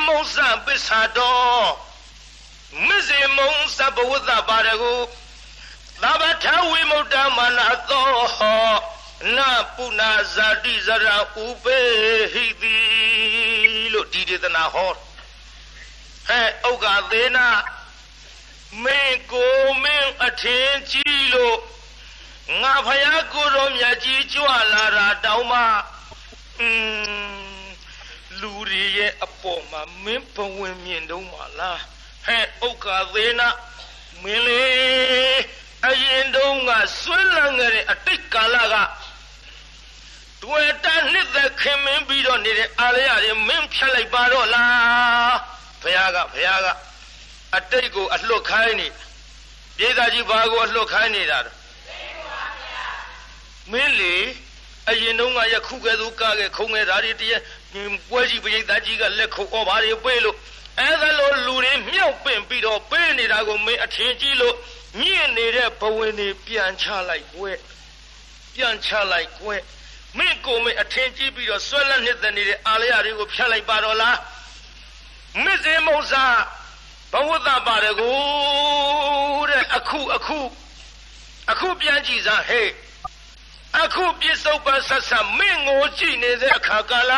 [0.06, 1.66] မောဇပစ္ဆာတော်
[2.86, 4.94] မစေမုံစဘဝသပါရဟု
[6.02, 8.06] သဗ္ဗထဝိမုဒ္ဓမနာသော
[9.36, 11.78] နာပုနာဇာတိဇရာဥပေ
[12.32, 12.76] ဟိတိ
[13.92, 14.92] လို့ဒီဒေသနာဟော
[16.28, 17.46] ဟဲ့ဥက္ကသေးနာ
[18.84, 21.58] မင်းကိုမင်းအထင်ကြီးလို့
[22.60, 25.60] ငါဖယားကိုတော်မြတ်ကြီးကြွလာတာတောင်းမှ
[26.60, 26.68] อื
[27.62, 27.64] ม
[28.40, 31.80] လူတွေရဲ့အပေါ်မှာမင်းဘဝင်မြင်တော့မလား
[32.24, 33.48] ဟဲ့ဥက္ကာသေးနာ
[34.22, 34.62] မင်းလေ
[35.86, 38.76] အရင်တုန်းကဆွဲလန်းခဲ့တဲ့အတိတ်ကာလက
[40.42, 45.36] တွေ့တာနှစ်သက်ခင်မင်းပြီးတော့နေတဲ့အာရရတွေမင်းဖြတ်လိုက်ပါတော့လား
[45.82, 46.68] ဘုရားကဘုရားက
[47.56, 48.88] အတိတ်ကိုအလွတ်ခိုင်းနေ
[49.78, 51.56] ပြည်သားကြီးဘာကိုအလွတ်ခိုင်းနေတာတော့
[53.72, 54.14] မင်းလေ
[54.90, 57.40] အရင်တုန်းကယခုကဲသို့ကခဲ့ခုံခဲ့ဓာရီတည်း
[58.10, 60.36] ပွဲကြီးပြည်သားကြီးကလက်ခုပ်ဩဘာတွေပေးလို့
[60.78, 64.54] အဲ့ဒါလိုလူတွေမြောက်ပင့်ပြီးတော့ပေးနေတာကိုမင်းအထင်ကြီးလို့
[65.00, 67.58] မြင့်နေတဲ့ဘဝင်တွေပြန်ချလိုက်ကွယ်
[68.54, 69.60] ပြန်ချလိုက်ကွယ်
[70.18, 74.18] မင်းကိုမင်းအထင်ကြီးပြီးတော့ဆွဲလက်နှစ်သက်နေတဲ့အာလယတွေကိုဖြတ်လိုက်ပါတော့လား
[75.44, 76.24] မစ္စေမုံစာ
[77.12, 78.16] ဘဝတ္တပါတယ်ကို
[79.50, 80.38] တဲ့အခုအခု
[81.50, 82.68] အခုပြန်ကြည့်စားဟဲ့
[83.82, 87.12] အခုပြစ္ဆုတ်ပဆက်ဆက်မင်းကိုကြည့်နေတဲ့အခါကာလ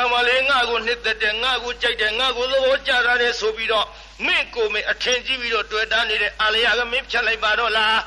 [0.00, 3.86] အမလေးငါ့ကိုနှစ်သက်တယ်ငါ့ကိုကြိုက်တယ်ငါ့ကိုသဘောကျတာတယ်ဆိုပြီးတော့
[4.26, 8.00] မင်းကိုမင်းအထင်ကြီးပြီးတော့တွေ့တာနေတဲ့အာလယကမင်းဖြတ်လိုက်ပါတော့လား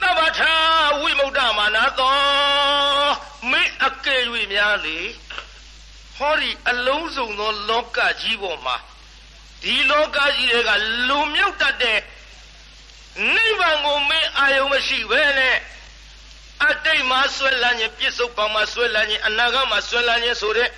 [0.00, 0.54] သဗ္ဗထာ
[1.00, 2.16] ဝိမုဒ္ဒမာနသော
[3.50, 4.22] မင်းအကယ်၍
[4.52, 4.98] များလေ
[6.18, 8.76] ဟောဒီအလုံးစုံသောလောကကြီးပေါ်မှာ
[9.62, 10.70] ဒီလောကကြီးတွေက
[11.08, 12.00] လူမြုပ်တတ်တဲ့
[13.34, 15.56] နိဗ္ဗာန်ကိုမင်းအာယုံမရှိဘဲနဲ့
[16.66, 20.70] အတိတ်မှာဆွဲလန်းခြင်းပြစ္ဆုတ်ပံမှာဆွဲလန်းခြင်းအနာဂတ်မှာဆွဲလန်းခြင်းဆိုတဲ့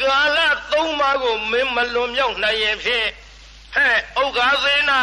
[0.00, 0.38] ကာလ
[0.72, 3.08] သုံးပါးကိုမင်းမလွန်မြောက်နိုင်ရင်ဖြင့်
[3.74, 5.00] ဟဲ့ဥက္ခာသေနာ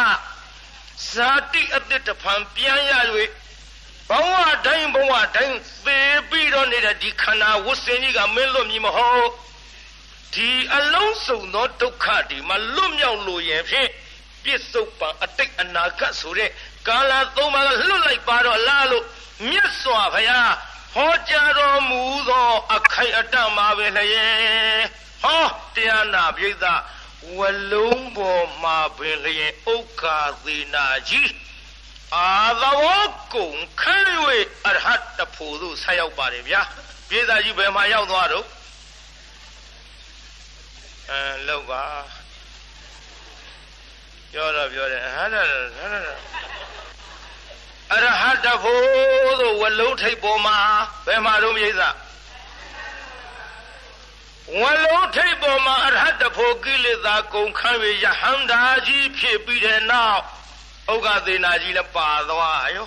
[1.10, 2.92] ဇာတိအတ္တဖန်ပြန်ရ၍
[4.08, 4.32] ဘဝ
[4.66, 5.98] တိုင်းဘဝတိုင်းသေ
[6.30, 9.28] ပြီးတော့နေတဲ့ဒီခန္ဓာဝတ်စင်ကြီးကမင်းလွတ်မည်မဟုတ်
[10.36, 13.90] ဒီအလုံးစုံသောဒုက္ခဒီမှာလွတ်မြောက်လို့ရင်ဖြင့်
[14.44, 16.50] ပြစ္ဆုတ်ပံအတိတ်အနာဂတ်ဆိုတဲ့
[16.88, 19.04] ကာလသုံးပါးကလွတ်လိုက်ပါတော့လားလို့
[19.48, 20.52] မြတ်စွာဘုရား
[20.94, 24.84] ဟောကြားတော်မူသောအခိုင်အတန့်မှာပဲလျက်
[25.22, 26.64] ဟောတရားနာပြိဿ
[27.38, 31.32] ဝလုံးပေါ်မှာပင်လျက်ဥက္ခာသေနာကြီး
[32.16, 32.32] အာ
[32.62, 32.84] သဝ
[33.34, 33.96] ကုံခဲ၍
[34.66, 36.62] အရဟတဖို့သို့ဆက်ရောက်ပါတယ်ဗျာ
[37.08, 38.46] ပြိဿကြီးဘယ်မှာရောက်သွားတော့
[41.10, 41.84] အဲလောက်ပါ
[44.32, 45.42] ပြောတော့ပြောတယ်ဟာဒါ
[45.76, 46.14] ဟာဒါ
[47.92, 50.58] အရဟတဖို့သို့ဝလုံးထိပ်ပေါ်မှာ
[51.06, 51.96] ဘယ်မှာတော့မြိတ်သား
[54.60, 60.20] ဝလုံးထိပ်ပေါ်မှာအရဟတဖို့ကိလေသာကုန်ခန်း၍ယဟန္တာကြီးဖြစ်ပြီးတဲ့နောက်
[60.92, 62.86] ဥက္ကသေနာကြီးလည်းပါသွားရော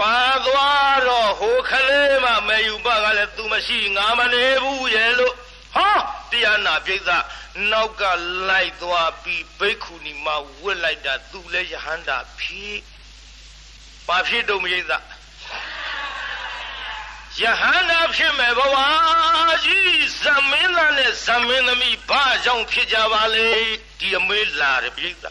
[0.00, 0.16] ပါ
[0.46, 5.34] သွားတော့ဟိုခလေးမှမေယူပကလည်းသူမရှိငါမနေဘူးရဲ့လို့
[5.76, 5.96] ဟော
[6.32, 7.10] တရားနာပြိဿ
[7.70, 8.02] နောက်က
[8.48, 10.26] လိုက်သွားပြီးဘိက္ခုနီမ
[10.62, 12.78] ဝစ်လိုက်တာသူလည်းယဟန္တာဖြစ်
[14.06, 14.82] ဘာဖြစ်တော့ပြိဿယ
[17.60, 18.76] ဟန္တာဖြစ်မဲ့ဘဝ
[19.64, 23.48] ကြီးဇမင်းသားနဲ့ဇမင်းသမီးဘာကြောင့်ဖြစ်ကြပါလဲ
[23.98, 25.24] ဒီအမေးလာတယ်ပြိဿ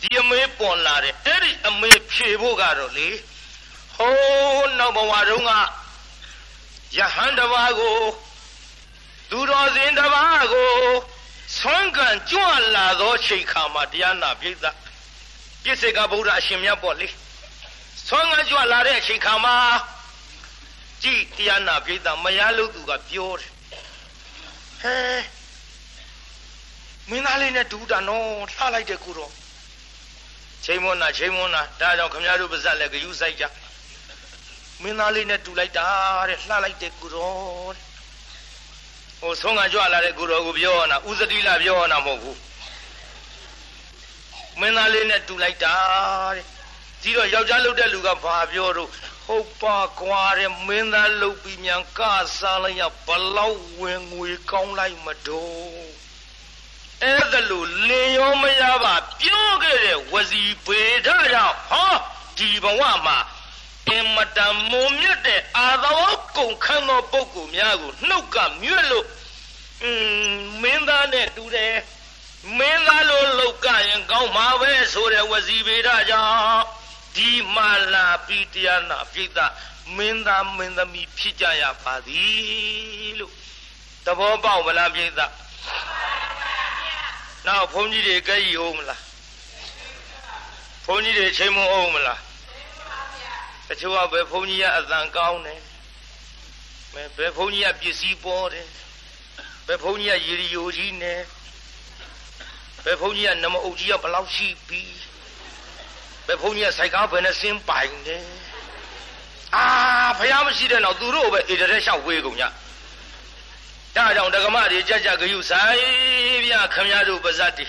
[0.00, 3.08] ဒီအမေးပေါ်လာတယ်အဲ့ဒီအမေးဖြေဖို့ကတော့လေ
[3.96, 5.52] ဟိုးနောက်ဘဝတုန်းက
[6.96, 7.98] ယဟန်တပါးကို
[9.34, 10.72] သူတော်စင်တပါးကို
[11.58, 12.44] ဆွမ်းကန်ကြွ
[12.76, 14.54] လာသောချိန်ခါမှာတရားနာပြိဿ
[15.62, 17.08] ပြစ္ဆေကဗုဒ္ဓအရှင်မြတ်ပေါ့လေ
[18.08, 19.56] ဆွမ်းကန်ကြွလာတဲ့အချိန်ခါမှာ
[21.02, 23.50] ကြည်တရားနာပြိဿမရလို့သူကပြောတယ်
[24.82, 24.96] ဟဲ
[27.08, 29.32] မင်းသားလေးနဲ့ဒူးတာနော်လှလိုက်တဲ့ကိုတော့
[30.64, 33.44] ချိန်မွန်းနာချိန်မွန်းနာဒါကြောင့်ခမရတို့ပါဇက်လည်းဂယုစိုက်ကြ
[34.82, 35.86] မင်းသားလေးနဲ့တူလိုက်တာ
[36.28, 37.91] တဲ့လှလိုက်တဲ့ကိုတော့
[39.24, 42.38] ဟိုဆုံးကကြွလာတဲ့ကိုတော်ကိုပြောနာဥစတိလာပြောနာမဟုတ်ဘူး
[44.58, 45.74] မင်းသားလေးနဲ့တူလိုက်တာ
[46.34, 46.44] တဲ့
[47.02, 48.88] ဒီတော့ယောက်ျားလုတ်တဲ့လူကဘာပြောတော့
[49.26, 52.00] ဟုတ်ပါကွာတဲ့မင်းသားလုတ်ပြီးမြန်က
[52.38, 55.90] စားလိုက်ရဘလောက်ဝင်ငွေကောင်းလိုက်မတော့
[57.02, 61.94] အဲ့ဒါလို့လင်ရောမရပါပြောခဲ့တဲ့ဝစီပေထကြောင့်ဟော
[62.38, 63.18] ဒီဘဝမှာ
[63.88, 69.06] အင်မတန်မုံမြတ်တဲ့အာသောကုန်ခန်းသောပုဂ္ဂိုလ်များကိုနှုတ်ကမြွတ်လို့
[69.82, 69.90] อื
[70.32, 71.76] มမင်းသားနဲ့တူတယ်
[72.58, 76.64] မင်းသားလိုလောက်ကရင်ကောင်းမှာပဲဆိုတဲ့ဝစီပေထကြောင့်
[77.16, 79.38] ဒီမာလာပိတရားနာပိဋက
[79.96, 83.32] မင်းသားမင်းသမီးဖြစ်ကြရပါသည်လို့
[84.06, 85.20] သဘောပေါက်မလားပိဋက
[87.46, 89.00] နောက်ဘုန်းကြီးတွေကြည်ဟုတ်မလား
[90.86, 92.31] ဘုန်းကြီးတွေချိန်မအောင်မလားတ
[93.80, 95.60] ချို့ကဘယ်ဘုန်းကြီးကအသံကောင်းတယ်
[97.16, 98.66] ဘယ်ဘုန်းကြီးကပစ္စည်းပေါ်တယ်
[99.66, 101.20] ဘယ်ဘုန်းကြီးကရေရီယိုကြီးနဲ့
[102.84, 104.82] ဘယ်ဘုန်းကြီးကနမအုပ်ကြီးကဘလောက်ရှိပြီ
[106.26, 108.24] ဘယ်ဘုန်းကြီးကစိုက်ကားဘယ်နဲ့ဆင်းပိုင်တယ်
[109.56, 109.66] အာ
[110.18, 112.42] ဖះမရှိတဲ့တော့သူတို့ပဲဣတရက်လျှောက်ဝေးကုန်ည
[113.96, 117.64] ဒါကြောင့်ဒကမတွေကြက်ကြက်ဂယုဆိုင်ဗျခမရတို့ပါဇတ်တီ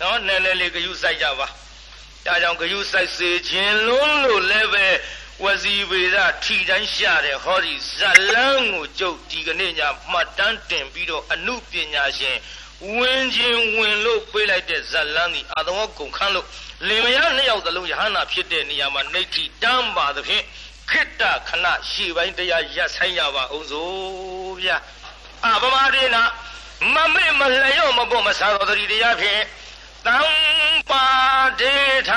[0.00, 1.46] နော်နည်းနည်းလေးဂယုဆိုင်ကြပါ
[2.26, 4.86] ဒါကြောင့်ဂယုဆိုင်စေခြင်းလုံးလို့လည်းပဲ
[5.44, 7.98] ဝစီဝေဒထီတိုင်းရှာတဲ့ဟောဒီဇ
[8.34, 9.80] လန်းကိုကျုပ်ဒီကနေ့ည
[10.10, 12.36] မှတ်တမ်းတင်ပြီးတော့အမှုပညာရှင်
[12.96, 16.46] ဝင်ခြင်းဝင်လို့ပြေးလိုက်တဲ့ဇလန်းဒီအာသဝကုန်ခန်းလို့
[16.88, 20.44] လင်မယားနှစ်ယောက်သလုံးယဟနာဖြစ်တဲ့နေရာမှာနေတိတမ်းပါသဖြင့်
[20.90, 24.76] ခိတ္တခဏရှေ့ပိုင်းတရားရပ်ဆိုင်ရပါအောင်စို့ဗျာ
[25.44, 26.22] အပမဒေနာ
[26.94, 29.42] မမေ့မလျော့မပေါ့မဆာတော်တတိတရားဖြင့်
[30.06, 30.18] တံ
[30.90, 31.06] ပါ
[31.60, 31.74] ဒေ
[32.08, 32.12] ထ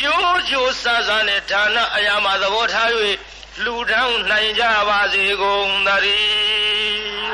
[0.00, 2.90] ကျိုးကျိုးဆာဆာနဲ့ဌာနအရာမှာသဘောထား၍
[3.64, 7.30] လူထောင်းနိုင်ကြပါစေကုန်သတည်း